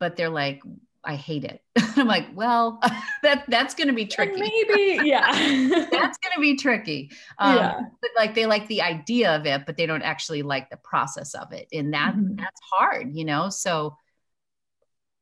[0.00, 0.62] but they're like
[1.04, 1.60] I hate it.
[1.96, 2.80] I'm like, well,
[3.22, 4.40] that that's going to be tricky.
[4.40, 7.10] Maybe, yeah, that's going to be tricky.
[7.38, 7.80] Um, yeah.
[8.00, 11.34] But like they like the idea of it, but they don't actually like the process
[11.34, 12.36] of it, and that mm-hmm.
[12.36, 13.48] that's hard, you know.
[13.48, 13.96] So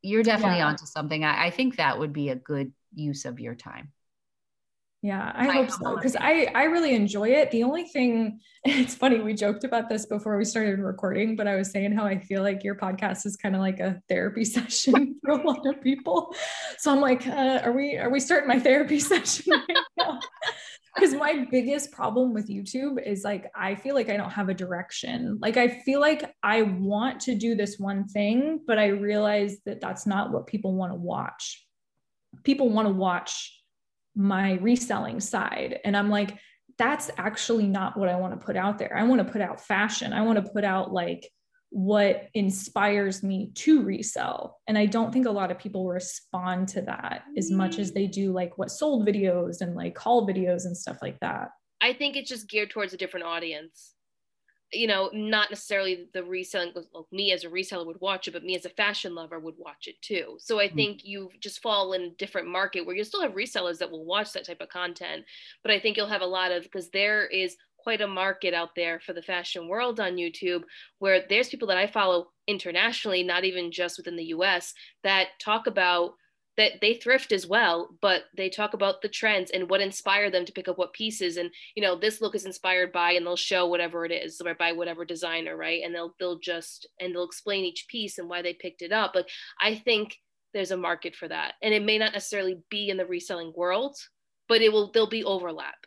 [0.03, 0.69] you're definitely yeah.
[0.69, 1.25] onto something.
[1.25, 3.93] I, I think that would be a good use of your time.
[5.03, 7.51] Yeah, I, hope so because I I really enjoy it.
[7.51, 11.57] The only thing it's funny we joked about this before we started recording, but I
[11.57, 15.19] was saying how I feel like your podcast is kind of like a therapy session
[15.25, 16.35] for a lot of people.
[16.77, 20.19] So I'm like, uh, are we are we starting my therapy session right now?
[20.95, 24.55] Because my biggest problem with YouTube is like I feel like I don't have a
[24.55, 25.39] direction.
[25.41, 29.81] Like I feel like I want to do this one thing, but I realize that
[29.81, 31.65] that's not what people want to watch.
[32.45, 33.60] People want to watch
[34.15, 35.81] my reselling side.
[35.85, 36.37] And I'm like,
[36.79, 38.97] that's actually not what I want to put out there.
[38.97, 40.13] I want to put out fashion.
[40.13, 41.31] I want to put out like
[41.71, 44.59] what inspires me to resell.
[44.67, 48.07] And I don't think a lot of people respond to that as much as they
[48.07, 51.51] do like what sold videos and like haul videos and stuff like that.
[51.81, 53.95] I think it's just geared towards a different audience
[54.73, 58.45] you know, not necessarily the reselling, well, me as a reseller would watch it, but
[58.45, 60.37] me as a fashion lover would watch it too.
[60.39, 60.75] So I mm.
[60.75, 64.05] think you just fall in a different market where you still have resellers that will
[64.05, 65.25] watch that type of content.
[65.63, 68.75] But I think you'll have a lot of, because there is quite a market out
[68.77, 70.63] there for the fashion world on YouTube
[70.99, 75.67] where there's people that I follow internationally, not even just within the US, that talk
[75.67, 76.15] about
[76.61, 80.45] that they thrift as well, but they talk about the trends and what inspired them
[80.45, 81.39] to pick up what pieces.
[81.39, 84.59] And you know, this look is inspired by, and they'll show whatever it is, right,
[84.59, 85.83] by whatever designer, right?
[85.83, 89.15] And they'll they'll just and they'll explain each piece and why they picked it up.
[89.15, 90.19] Like I think
[90.53, 93.97] there's a market for that, and it may not necessarily be in the reselling world,
[94.47, 95.87] but it will there'll be overlap,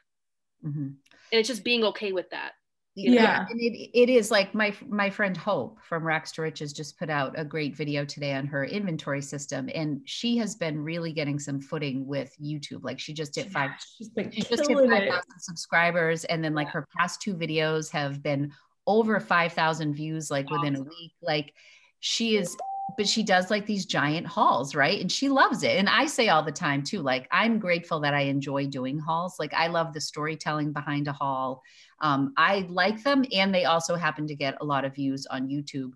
[0.66, 0.80] mm-hmm.
[0.80, 0.98] and
[1.32, 2.54] it's just being okay with that.
[2.96, 3.22] You know?
[3.22, 3.46] yeah.
[3.50, 7.10] and it, it is like my my friend hope from Racks to riches just put
[7.10, 11.40] out a great video today on her inventory system and she has been really getting
[11.40, 12.84] some footing with youtube.
[12.84, 16.70] Like she just hit five she's been she just hit 5000 subscribers and then like
[16.70, 18.52] her past two videos have been
[18.86, 21.14] over 5000 views like within a week.
[21.22, 21.54] Like
[22.00, 22.56] she is
[22.98, 25.00] but she does like these giant hauls, right?
[25.00, 25.78] And she loves it.
[25.78, 29.36] And I say all the time too, like I'm grateful that I enjoy doing hauls.
[29.40, 31.64] Like I love the storytelling behind a haul.
[32.02, 35.48] Um, I like them, and they also happen to get a lot of views on
[35.48, 35.94] YouTube.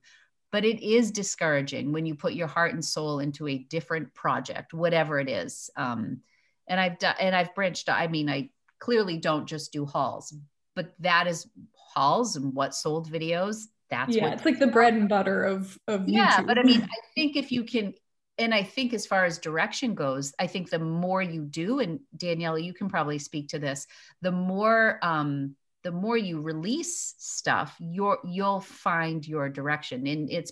[0.52, 4.74] But it is discouraging when you put your heart and soul into a different project,
[4.74, 5.70] whatever it is.
[5.76, 6.22] Um,
[6.68, 7.90] and I've done, and I've branched.
[7.90, 10.34] I mean, I clearly don't just do hauls,
[10.76, 15.10] but that is hauls and what sold videos that's yeah it's like the bread and
[15.10, 16.48] butter of of yeah YouTube.
[16.48, 17.94] but i mean i think if you can
[18.38, 22.00] and i think as far as direction goes i think the more you do and
[22.16, 23.88] danielle you can probably speak to this
[24.22, 30.06] the more um the more you release stuff you're you'll find your direction.
[30.06, 30.52] And it's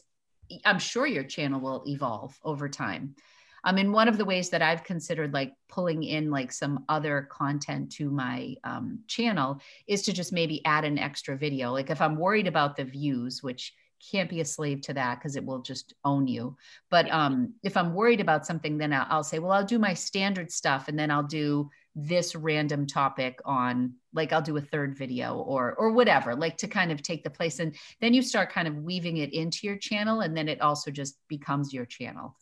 [0.64, 3.16] i'm sure your channel will evolve over time
[3.66, 7.28] I mean, one of the ways that I've considered like pulling in like some other
[7.32, 11.72] content to my um, channel is to just maybe add an extra video.
[11.72, 13.74] Like if I'm worried about the views, which
[14.12, 16.56] can't be a slave to that because it will just own you.
[16.92, 19.96] But um, if I'm worried about something, then I'll, I'll say, well, I'll do my
[19.96, 24.98] standard stuff and then I'll do this random topic on like I'll do a third
[24.98, 28.52] video or or whatever like to kind of take the place and then you start
[28.52, 32.36] kind of weaving it into your channel and then it also just becomes your channel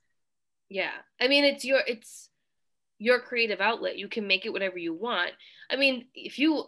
[0.70, 0.91] yeah.
[1.20, 2.30] I mean it's your it's
[2.99, 3.97] your creative outlet.
[3.97, 5.32] You can make it whatever you want.
[5.70, 6.66] I mean if you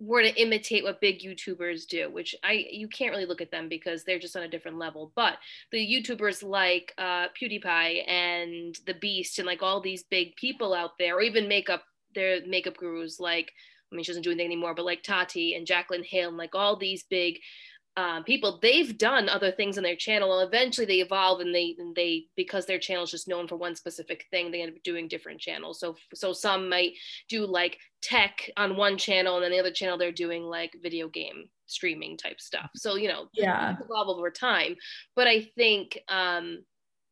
[0.00, 3.68] were to imitate what big youtubers do which i you can't really look at them
[3.68, 5.36] because they're just on a different level but
[5.72, 10.92] the youtubers like uh, pewdiepie and the beast and like all these big people out
[10.98, 11.84] there or even makeup
[12.14, 13.52] their makeup gurus like
[13.92, 16.54] i mean she doesn't do anything anymore but like tati and jaclyn hill and like
[16.54, 17.38] all these big
[18.00, 21.76] um, people they've done other things on their channel and eventually they evolve and they
[21.78, 24.82] and they because their channel is just known for one specific thing they end up
[24.82, 25.78] doing different channels.
[25.78, 26.92] So so some might
[27.28, 31.08] do like tech on one channel and then the other channel they're doing like video
[31.08, 32.70] game streaming type stuff.
[32.74, 33.76] So you know yeah.
[33.84, 34.76] evolve over time.
[35.14, 36.64] But i think um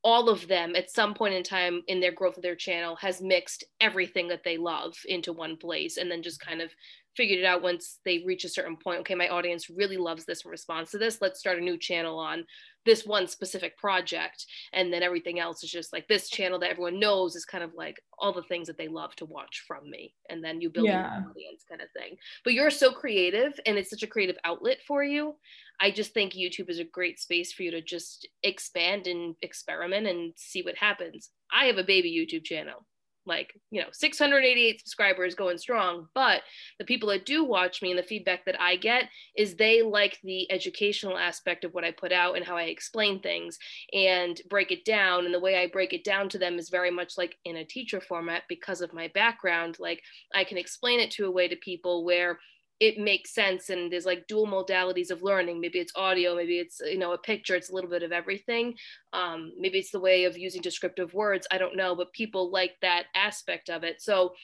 [0.05, 3.21] all of them at some point in time in their growth of their channel has
[3.21, 6.71] mixed everything that they love into one place and then just kind of
[7.19, 10.45] figured it out once they reach a certain point okay my audience really loves this
[10.45, 12.45] in response to this let's start a new channel on
[12.89, 14.47] this one specific project.
[14.73, 17.75] And then everything else is just like this channel that everyone knows is kind of
[17.77, 20.15] like all the things that they love to watch from me.
[20.31, 21.19] And then you build yeah.
[21.19, 22.17] an audience kind of thing.
[22.45, 25.37] But you're so creative and it's such a creative outlet for you.
[25.81, 30.07] I just think youtube is a great space for you to just expand and experiment
[30.07, 31.31] and see what happens.
[31.53, 32.87] I have a baby youtube channel
[33.29, 36.43] like you know 688 subscribers going strong but
[36.79, 39.05] the people that do watch me and the feedback that i get
[39.37, 43.21] is they like the educational aspect of what i put out and how i explain
[43.21, 43.59] things
[43.93, 45.25] and break it down.
[45.25, 47.65] And the way i break it down to them is very much like in a
[47.65, 49.77] teacher format because of my background.
[49.79, 50.03] Like
[50.35, 52.39] i can explain it to a way to people where
[52.81, 55.61] it makes sense and there's like dual modalities of learning.
[55.61, 58.75] Maybe it's audio maybe it's you know a picture it's a little bit of everything.
[59.13, 62.77] Um, maybe it's the way of using descriptive words i don't know but people like
[62.83, 64.01] that aspect of it.
[64.01, 64.35] So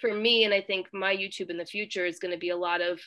[0.00, 2.56] for me and i think my youtube in the future is going to be a
[2.56, 3.00] lot of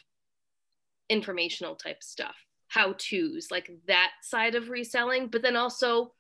[1.09, 2.35] informational type stuff
[2.67, 6.11] how to's like that side of reselling but then also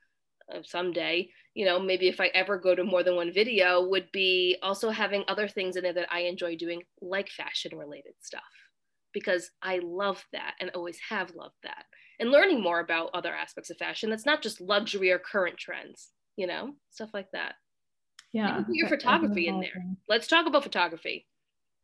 [0.63, 4.57] someday you know maybe if i ever go to more than one video would be
[4.61, 8.41] also having other things in there that i enjoy doing like fashion related stuff
[9.13, 11.85] because i love that and always have loved that.
[12.21, 16.09] And learning more about other aspects of fashion that's not just luxury or current trends
[16.35, 17.55] you know stuff like that.
[18.33, 19.85] Yeah put your photography in there.
[20.07, 21.27] let's talk about photography.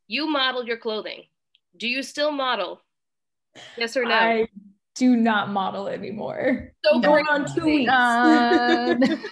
[0.08, 1.24] You model your clothing.
[1.78, 2.82] Do you still model?
[3.78, 4.14] Yes or no?
[4.14, 4.48] I
[4.96, 6.72] do not model anymore.
[6.84, 7.92] So going on two weeks.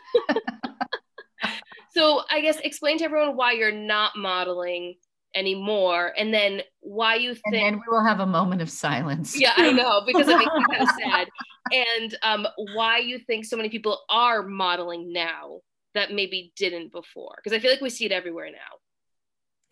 [1.96, 4.96] so I guess explain to everyone why you're not modeling
[5.36, 9.40] anymore and then why you think and we will have a moment of silence.
[9.40, 11.28] Yeah i know because it makes me kind of sad.
[11.72, 15.62] And um, why you think so many people are modeling now
[15.96, 17.34] that maybe didn't before.
[17.38, 18.78] Because i feel like we see it everywhere now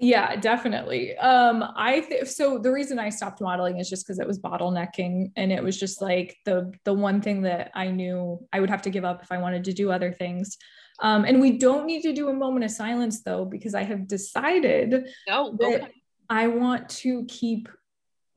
[0.02, 1.16] yeah, definitely.
[1.18, 2.58] Um, I think so.
[2.58, 6.02] The reason I stopped modeling is just because it was bottlenecking, and it was just
[6.02, 9.32] like the the one thing that I knew I would have to give up if
[9.32, 10.58] I wanted to do other things.
[11.02, 14.08] Um, and we don't need to do a moment of silence though, because I have
[14.08, 15.92] decided oh, that
[16.28, 17.70] I want to keep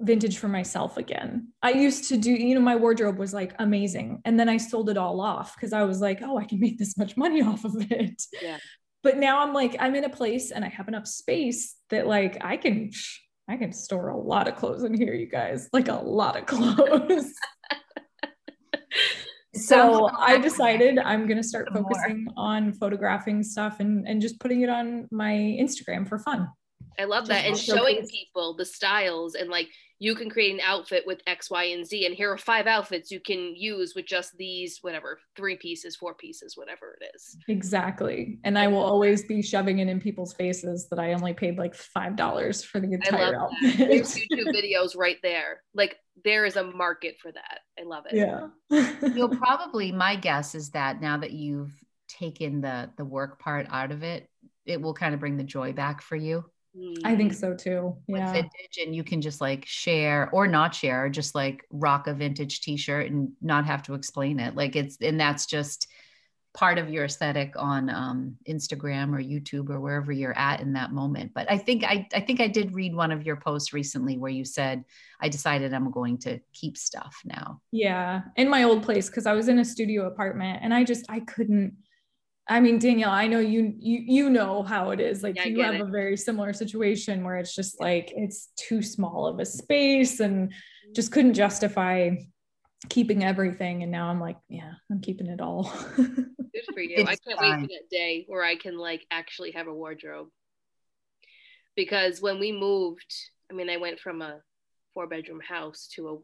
[0.01, 1.49] vintage for myself again.
[1.63, 4.21] I used to do, you know, my wardrobe was like amazing.
[4.27, 6.79] And then I sold it all off because I was like, oh, I can make
[6.79, 8.23] this much money off of it.
[8.43, 8.59] Yeah
[9.05, 12.39] but now I'm like, I'm in a place and I have enough space that like
[12.41, 12.91] I can
[13.49, 16.47] I can store a lot of clothes in here, you guys, like a lot of
[16.47, 17.31] clothes.
[19.55, 24.71] so I decided I'm gonna start focusing on photographing stuff and, and just putting it
[24.71, 26.49] on my Instagram for fun.
[26.99, 27.45] I love that.
[27.45, 29.69] And showing people the styles and like
[29.99, 32.05] you can create an outfit with X, Y, and Z.
[32.07, 36.15] And here are five outfits you can use with just these, whatever, three pieces, four
[36.15, 37.37] pieces, whatever it is.
[37.49, 38.39] Exactly.
[38.45, 41.75] And I will always be shoving it in people's faces that I only paid like
[41.75, 43.79] $5 for the entire outfit.
[43.79, 45.63] There's YouTube videos right there.
[45.75, 47.61] Like there is a market for that.
[47.79, 48.17] I love it.
[48.17, 48.49] Yeah.
[49.15, 51.73] You'll probably, my guess is that now that you've
[52.07, 54.29] taken the the work part out of it,
[54.67, 56.45] it will kind of bring the joy back for you
[57.05, 57.97] I think so too.
[58.09, 58.25] Yeah.
[58.25, 62.15] With vintage and you can just like share or not share, just like rock a
[62.15, 64.57] vintage t-shirt and not have to explain it.
[64.57, 65.87] Like it's and that's just
[66.55, 70.93] part of your aesthetic on um, Instagram or YouTube or wherever you're at in that
[70.93, 71.33] moment.
[71.35, 74.31] But I think I I think I did read one of your posts recently where
[74.31, 74.85] you said
[75.21, 77.61] I decided I'm going to keep stuff now.
[77.73, 81.05] Yeah, in my old place because I was in a studio apartment and I just
[81.09, 81.77] I couldn't
[82.47, 85.23] I mean, Danielle, I know you you you know how it is.
[85.23, 85.81] Like yeah, you have it.
[85.81, 90.53] a very similar situation where it's just like it's too small of a space and
[90.95, 92.11] just couldn't justify
[92.91, 93.83] keeping everything.
[93.83, 95.73] And now I'm like, yeah, I'm keeping it all.
[95.97, 96.97] Good for you.
[96.99, 97.61] It's I can't fine.
[97.61, 100.29] wait for that day where I can like actually have a wardrobe.
[101.77, 103.13] Because when we moved,
[103.51, 104.41] I mean, I went from a
[104.93, 106.17] four bedroom house to a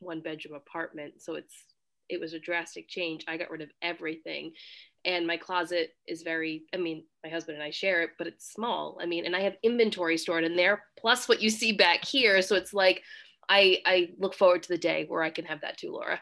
[0.00, 1.22] one bedroom apartment.
[1.22, 1.54] So it's
[2.08, 3.24] it was a drastic change.
[3.26, 4.52] I got rid of everything.
[5.04, 8.52] And my closet is very i mean my husband and i share it but it's
[8.52, 8.98] small.
[9.00, 12.40] I mean and i have inventory stored in there plus what you see back here.
[12.42, 13.02] So it's like
[13.48, 16.20] i i look forward to the day where i can have that too laura.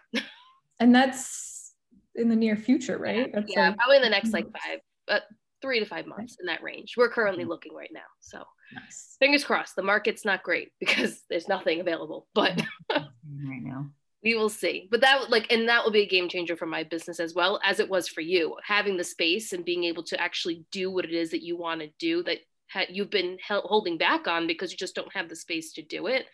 [0.78, 1.74] And that's
[2.14, 3.30] in the near future right?
[3.34, 5.24] That's yeah like, probably in the next like five but
[5.60, 6.94] three to five months in that range.
[6.96, 7.50] We're currently mm-hmm.
[7.50, 8.42] looking right now so.
[8.72, 9.16] Nice.
[9.18, 9.74] fingers crossed.
[9.74, 13.90] The market's not great because there's nothing available but right now
[14.22, 14.88] we will see.
[14.90, 17.60] But that like and that will be a game changer for my business as well
[17.64, 18.56] as it was for you.
[18.64, 21.80] Having the space and being able to actually do what it is that you want
[21.80, 22.38] to do that
[22.70, 25.82] ha- you've been held, holding back on because you just don't have the space to
[25.82, 26.26] do it.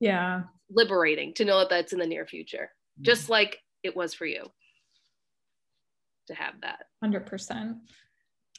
[0.00, 0.42] Yeah.
[0.70, 2.70] Liberating to know that that's in the near future.
[2.98, 3.04] Mm-hmm.
[3.04, 4.44] just like it was for you.
[6.28, 6.86] To have that.
[7.04, 7.76] 100%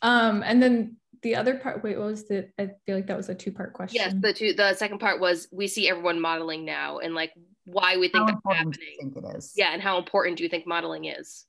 [0.03, 3.30] um and then the other part wait what was the i feel like that was
[3.30, 3.95] a two part question.
[3.99, 7.34] yes the two the second part was we see everyone modeling now and like
[7.68, 10.49] why we think how that's happening think it is yeah and how important do you
[10.49, 11.45] think modeling is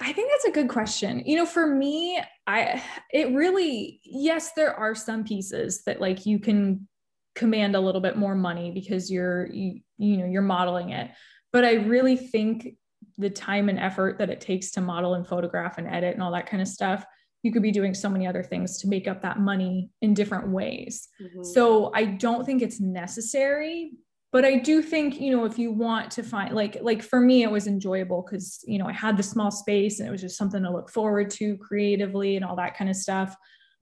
[0.00, 1.22] I think that's a good question.
[1.24, 2.82] You know, for me, I
[3.12, 6.88] it really yes, there are some pieces that like you can
[7.36, 11.10] command a little bit more money because you're you, you know, you're modeling it.
[11.52, 12.74] But I really think
[13.16, 16.32] the time and effort that it takes to model and photograph and edit and all
[16.32, 17.04] that kind of stuff
[17.44, 20.48] you could be doing so many other things to make up that money in different
[20.48, 21.06] ways.
[21.22, 21.42] Mm-hmm.
[21.44, 23.92] So I don't think it's necessary,
[24.34, 27.44] but I do think, you know, if you want to find like like for me
[27.44, 30.36] it was enjoyable cuz you know, I had the small space and it was just
[30.36, 33.36] something to look forward to creatively and all that kind of stuff.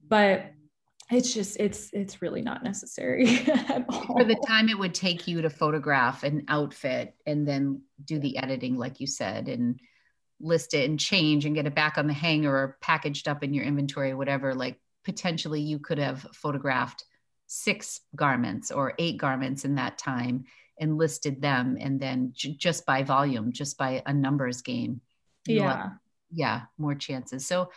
[0.07, 0.51] But
[1.09, 3.25] it's just it's it's really not necessary
[4.05, 8.37] for the time it would take you to photograph an outfit and then do the
[8.37, 9.79] editing like you said and
[10.39, 13.55] list it and change and get it back on the hanger or packaged up in
[13.55, 17.05] your inventory or whatever like potentially you could have photographed
[17.53, 20.43] six garments or eight garments in that time
[20.79, 25.01] and listed them and then j- just by volume just by a numbers game
[25.45, 25.89] yeah
[26.31, 27.69] yeah more chances so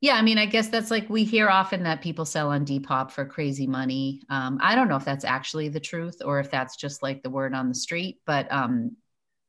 [0.00, 3.10] yeah, I mean, I guess that's like we hear often that people sell on Depop
[3.10, 4.22] for crazy money.
[4.30, 7.30] Um, I don't know if that's actually the truth or if that's just like the
[7.30, 8.96] word on the street, but um,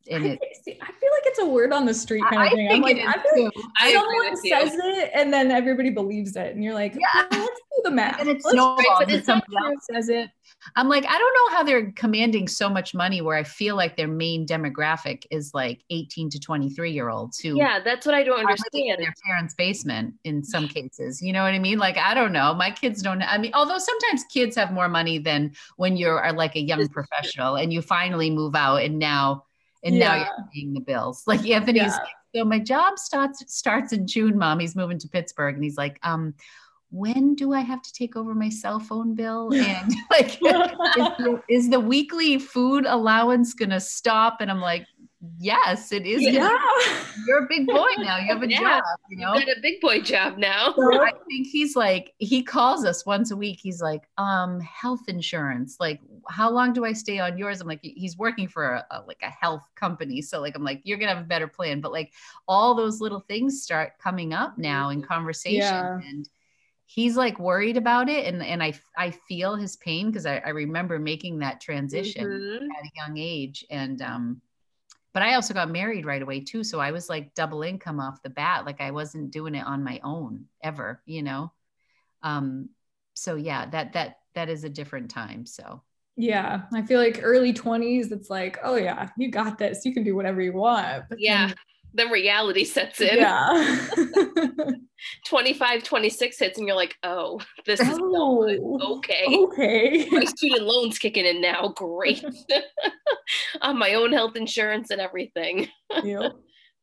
[0.09, 2.47] and I, it, see, I feel like it's a word on the street kind of
[2.47, 2.71] I thing.
[2.71, 6.63] I'm like, I feel like I someone says it and then everybody believes it, and
[6.63, 8.19] you're like, yeah, let's do the math.
[8.19, 10.29] And it's no but somebody else says it.
[10.75, 13.95] I'm like, I don't know how they're commanding so much money where I feel like
[13.95, 18.23] their main demographic is like 18 to 23 year olds who Yeah, that's what I
[18.23, 18.73] don't understand.
[18.75, 21.21] In their parents' basement in some cases.
[21.21, 21.79] You know what I mean?
[21.79, 22.53] Like, I don't know.
[22.53, 26.55] My kids don't I mean, although sometimes kids have more money than when you're like
[26.55, 29.45] a young professional and you finally move out and now
[29.83, 30.07] and yeah.
[30.07, 31.23] now you're paying the bills.
[31.27, 31.99] Like Anthony's yeah.
[32.35, 34.59] so my job starts starts in June, mom.
[34.59, 36.33] He's moving to Pittsburgh and he's like, um,
[36.91, 39.51] when do I have to take over my cell phone bill?
[39.53, 44.37] And like, is, the, is, the, weekly food allowance going to stop?
[44.41, 44.87] And I'm like,
[45.37, 46.21] yes, it is.
[46.21, 46.49] Yeah.
[47.27, 48.17] You're a big boy now.
[48.17, 48.59] You have a yeah.
[48.59, 50.73] job, you know, you got a big boy job now.
[50.75, 53.59] So I think he's like, he calls us once a week.
[53.61, 55.77] He's like, um, health insurance.
[55.79, 55.99] Like,
[56.29, 57.59] how long do I stay on yours?
[57.59, 60.21] I'm like, he's working for a, a like a health company.
[60.21, 61.81] So like, I'm like, you're going to have a better plan.
[61.81, 62.13] But like
[62.47, 65.59] all those little things start coming up now in conversation.
[65.59, 65.99] Yeah.
[66.05, 66.29] And,
[66.91, 70.49] he's like worried about it and and i i feel his pain because I, I
[70.49, 72.65] remember making that transition mm-hmm.
[72.65, 74.41] at a young age and um
[75.13, 78.21] but i also got married right away too so i was like double income off
[78.23, 81.51] the bat like i wasn't doing it on my own ever you know?
[82.23, 82.69] Um
[83.13, 85.81] so yeah that that that is a different time so.
[86.15, 90.03] Yeah i feel like early 20s it's like oh yeah you got this you can
[90.03, 91.53] do whatever you want but yeah
[91.93, 93.87] then, reality sets in yeah
[95.25, 99.25] 25, 26 hits, and you're like, oh, this is oh, okay.
[99.29, 100.07] Okay.
[100.11, 101.69] my student loans kicking in now.
[101.69, 102.23] Great.
[103.61, 105.67] On my own health insurance and everything.
[106.03, 106.33] Yep.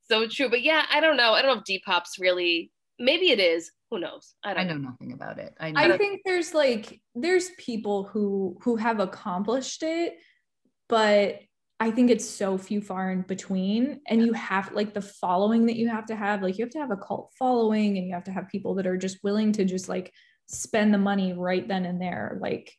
[0.09, 0.49] so true.
[0.49, 1.33] But yeah, I don't know.
[1.33, 3.71] I don't know if Depop's really maybe it is.
[3.91, 4.35] Who knows?
[4.43, 4.91] I don't I know, know.
[4.91, 5.55] nothing about it.
[5.61, 10.15] I, I think there's like there's people who who have accomplished it,
[10.89, 11.41] but
[11.79, 14.01] I think it's so few far in between.
[14.07, 16.79] And you have like the following that you have to have, like you have to
[16.79, 19.65] have a cult following and you have to have people that are just willing to
[19.65, 20.13] just like
[20.47, 22.39] spend the money right then and there.
[22.41, 22.73] Like,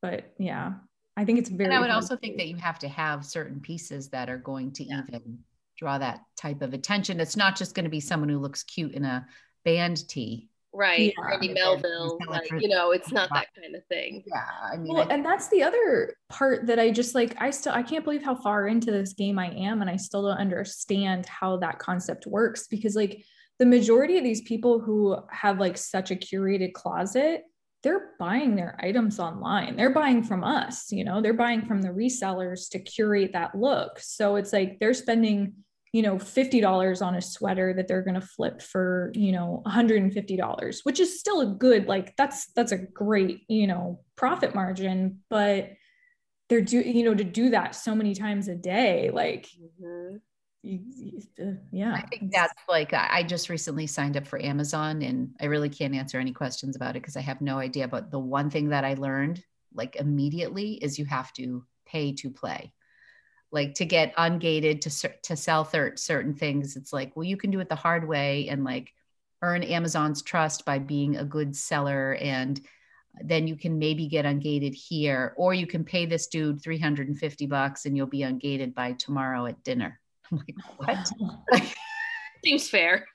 [0.00, 0.72] but yeah,
[1.16, 1.66] I think it's very.
[1.66, 4.72] And I would also think that you have to have certain pieces that are going
[4.72, 5.02] to yeah.
[5.08, 5.40] even
[5.76, 7.20] draw that type of attention.
[7.20, 9.26] It's not just going to be someone who looks cute in a
[9.64, 11.24] band tee right yeah.
[11.24, 14.22] Brandy Melville like you know it's not that kind of thing.
[14.26, 17.50] Yeah I mean well, I and that's the other part that I just like I
[17.50, 20.38] still I can't believe how far into this game I am and I still don't
[20.38, 23.24] understand how that concept works because like
[23.58, 27.42] the majority of these people who have like such a curated closet
[27.82, 29.74] they're buying their items online.
[29.74, 31.20] They're buying from us you know?
[31.20, 33.98] They're buying from the resellers to curate that look.
[33.98, 35.54] So it's like they're spending
[35.92, 40.80] you know $50 on a sweater that they're going to flip for you know $150
[40.84, 45.72] which is still a good like that's that's a great you know profit margin but
[46.48, 49.48] they're do you know to do that so many times a day like
[49.82, 50.16] mm-hmm.
[50.62, 55.02] you, you, uh, yeah i think that's like i just recently signed up for amazon
[55.02, 58.10] and i really can't answer any questions about it because i have no idea but
[58.10, 59.42] the one thing that i learned
[59.74, 62.72] like immediately is you have to pay to play
[63.52, 67.50] like to get ungated to to sell thir- certain things it's like well you can
[67.50, 68.92] do it the hard way and like
[69.42, 72.60] earn amazon's trust by being a good seller and
[73.22, 77.86] then you can maybe get ungated here or you can pay this dude 350 bucks
[77.86, 80.00] and you'll be ungated by tomorrow at dinner.
[80.32, 81.62] I'm like what?
[82.44, 83.06] Seems fair.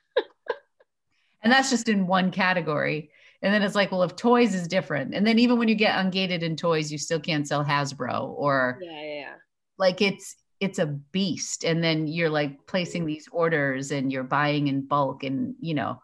[1.42, 3.10] And that's just in one category.
[3.42, 5.14] And then it's like well if toys is different.
[5.14, 8.78] And then even when you get ungated in toys you still can't sell hasbro or
[8.82, 9.34] yeah yeah
[9.78, 11.64] like it's it's a beast.
[11.64, 16.00] And then you're like placing these orders and you're buying in bulk and you know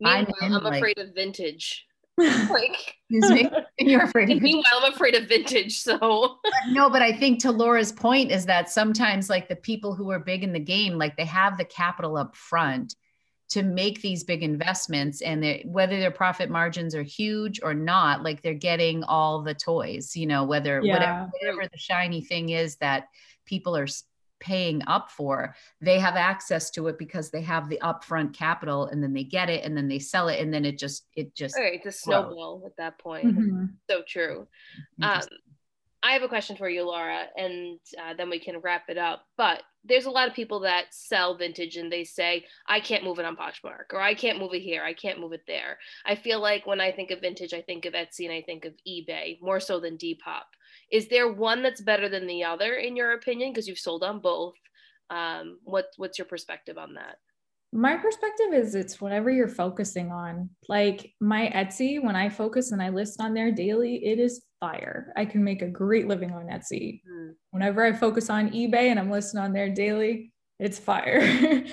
[0.00, 1.86] meanwhile, i'm, I'm like, afraid of vintage.
[2.18, 3.50] Like excuse me?
[3.78, 5.98] And you're afraid of meanwhile i'm afraid of vintage so.
[6.42, 10.10] But no but i think to laura's point is that sometimes like the people who
[10.10, 12.94] are big in the game like they have the capital up front
[13.56, 18.22] to make these big investments and they, whether their profit margins are huge or not
[18.22, 20.92] like they're getting all the toys you know whether Yeah.
[20.92, 23.08] whatever, whatever the shiny thing is that
[23.46, 23.86] people are
[24.40, 29.02] paying up for they have access to it because they have the upfront capital and
[29.02, 31.56] then they get it and then they sell it and then it just it just
[31.56, 33.38] All right, it's a snowball at that point.
[33.38, 33.70] Mhm.
[33.88, 34.46] So true.
[35.00, 35.22] Um,
[36.02, 39.24] I have a question for you, Laura, and uh, then we can wrap it up.
[39.36, 43.18] But there's a lot of people that sell vintage and they say, I can't move
[43.18, 45.78] it on Poshmark or I can't move it here, I can't move it there.
[46.04, 48.64] I feel like when I think of vintage, I think of Etsy and I think
[48.64, 50.44] of eBay more so than Depop.
[50.90, 53.52] Is there one that's better than the other, in your opinion?
[53.52, 54.54] Because you've sold on both.
[55.10, 57.16] Um, what, what's your perspective on that?
[57.72, 60.50] My perspective is it's whatever you're focusing on.
[60.68, 65.12] Like my Etsy, when I focus and I list on there daily, it is fire.
[65.16, 67.02] I can make a great living on Etsy.
[67.08, 67.30] Hmm.
[67.50, 71.20] Whenever I focus on eBay and I'm listing on there daily, it's fire.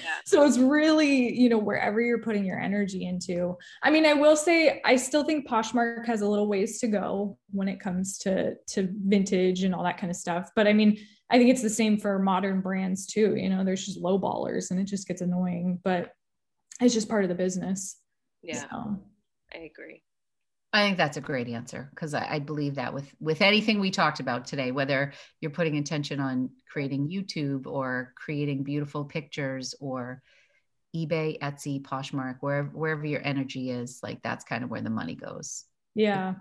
[0.25, 3.55] so it's really, you know, wherever you're putting your energy into.
[3.81, 7.37] I mean, I will say I still think Poshmark has a little ways to go
[7.51, 10.49] when it comes to to vintage and all that kind of stuff.
[10.55, 10.97] But I mean,
[11.33, 13.35] I think it's the same for modern brands too.
[13.35, 16.11] You know, there's just low ballers and it just gets annoying, but
[16.79, 17.97] it's just part of the business.
[18.43, 19.01] Yeah, So,
[19.51, 20.03] I agree.
[20.71, 23.89] I think that's a great answer because I, I believe that with with anything we
[23.89, 30.21] talked about today, whether you're putting attention on creating YouTube or creating beautiful pictures or
[30.95, 35.15] eBay, Etsy, Poshmark, wherever wherever your energy is, like that's kind of where the money
[35.15, 35.65] goes.
[35.95, 36.35] yeah.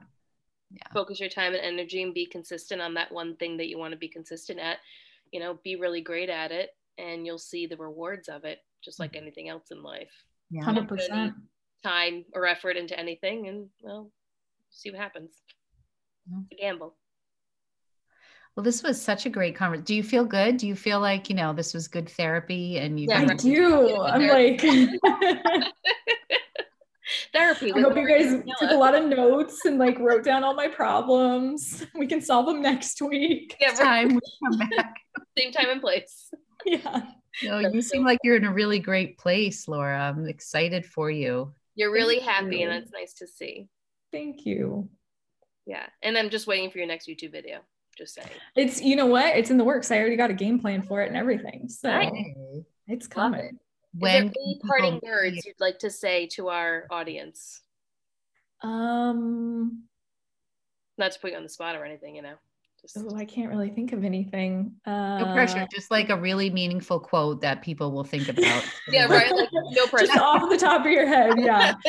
[0.92, 3.92] Focus your time and energy and be consistent on that one thing that you want
[3.92, 4.78] to be consistent at
[5.32, 8.98] you know be really great at it and you'll see the rewards of it just
[8.98, 9.22] like mm-hmm.
[9.22, 10.12] anything else in life
[10.50, 10.62] Yeah.
[10.62, 11.34] 100%.
[11.82, 14.10] time or effort into anything and well
[14.70, 15.32] see what happens
[16.30, 16.38] Yeah.
[16.50, 16.96] it's a gamble
[18.54, 19.84] Well, this was such a great conversation.
[19.84, 20.58] Do you feel good?
[20.58, 23.06] Do you feel like you know this was good therapy and you?
[23.08, 23.38] Yeah, I right.
[23.38, 23.96] do.
[23.96, 24.62] I'm like,
[27.32, 28.56] therapy I hope you guys Daniela.
[28.58, 31.86] took a lot of notes and like wrote down all my problems.
[31.94, 33.56] We can solve them next week.
[33.60, 34.94] yeah, time we come back.
[35.38, 36.30] same time and place
[36.66, 37.02] Yeah.
[37.42, 39.98] No, That's you so seem like you're in a really great place, Laura.
[39.98, 41.54] I'm excited for you.
[41.74, 42.80] you're really Thank happy and you.
[42.80, 43.68] that's nice to see
[44.12, 44.88] Thank you.
[45.66, 47.60] yeah and i'm just waiting for your next youtube video
[47.96, 49.36] just saying It's you know what?
[49.36, 49.90] It's in the works.
[49.90, 51.68] I already got a game plan for it and everything.
[51.68, 52.12] So Nice.
[52.88, 53.58] it's Love coming.
[53.94, 54.00] It.
[54.00, 57.60] When Is there any parting words see- you'd like to say to our audience?
[58.62, 59.84] Um
[60.98, 62.34] Not to put you on the spot or anything, you know.
[62.80, 64.72] Just oh, I can't really think of anything.
[64.86, 68.64] Uh No pressure, just like a really meaningful quote that people will think about.
[68.88, 69.30] yeah, right.
[69.32, 71.34] Like no just off the top of your head.
[71.38, 71.74] Yeah.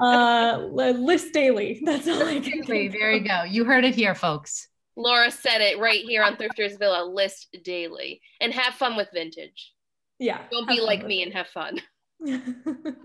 [0.00, 1.80] Uh list daily.
[1.84, 3.42] That's all I can Exactly, think there you go.
[3.42, 4.68] You heard it here, folks.
[4.96, 7.04] Laura said it right here on Thrifters Villa.
[7.04, 9.72] List daily and have fun with vintage.
[10.20, 10.42] Yeah.
[10.50, 11.80] Don't be like me and have fun.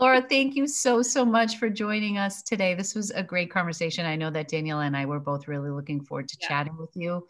[0.00, 2.74] Laura, thank you so, so much for joining us today.
[2.74, 4.06] This was a great conversation.
[4.06, 6.48] I know that Daniela and I were both really looking forward to Yeah.
[6.48, 7.26] chatting with you.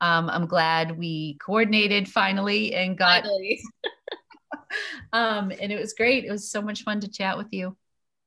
[0.00, 3.60] Um, I'm glad we coordinated finally and got, Finally.
[5.12, 6.24] um, and it was great.
[6.24, 7.76] It was so much fun to chat with you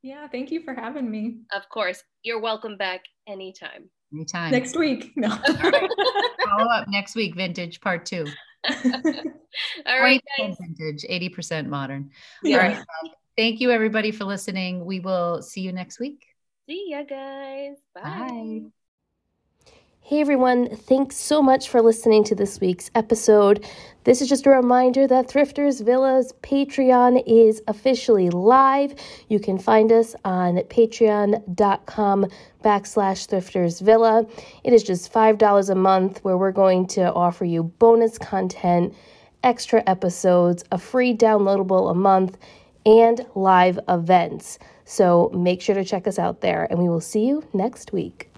[0.03, 1.37] yeah, thank you for having me.
[1.53, 2.03] Of course.
[2.23, 3.89] You're welcome back anytime.
[4.11, 4.51] anytime.
[4.51, 5.11] Next week.
[5.15, 5.29] No.
[5.29, 8.25] Follow up next week, vintage part two.
[9.85, 10.57] All right, guys.
[10.59, 12.11] vintage, 80% modern.
[12.43, 12.57] Yeah.
[12.57, 12.77] All right.
[12.77, 14.85] Um, thank you, everybody, for listening.
[14.85, 16.25] We will see you next week.
[16.67, 17.77] See ya, guys.
[17.93, 18.01] Bye.
[18.03, 18.61] Bye.
[20.11, 23.65] Hey everyone, thanks so much for listening to this week's episode.
[24.03, 28.93] This is just a reminder that Thrifters Villa's Patreon is officially live.
[29.29, 32.25] You can find us on patreon.com
[32.61, 34.25] backslash Thrifters Villa.
[34.65, 38.93] It is just $5 a month where we're going to offer you bonus content,
[39.45, 42.37] extra episodes, a free downloadable a month,
[42.85, 44.59] and live events.
[44.83, 48.30] So make sure to check us out there, and we will see you next week.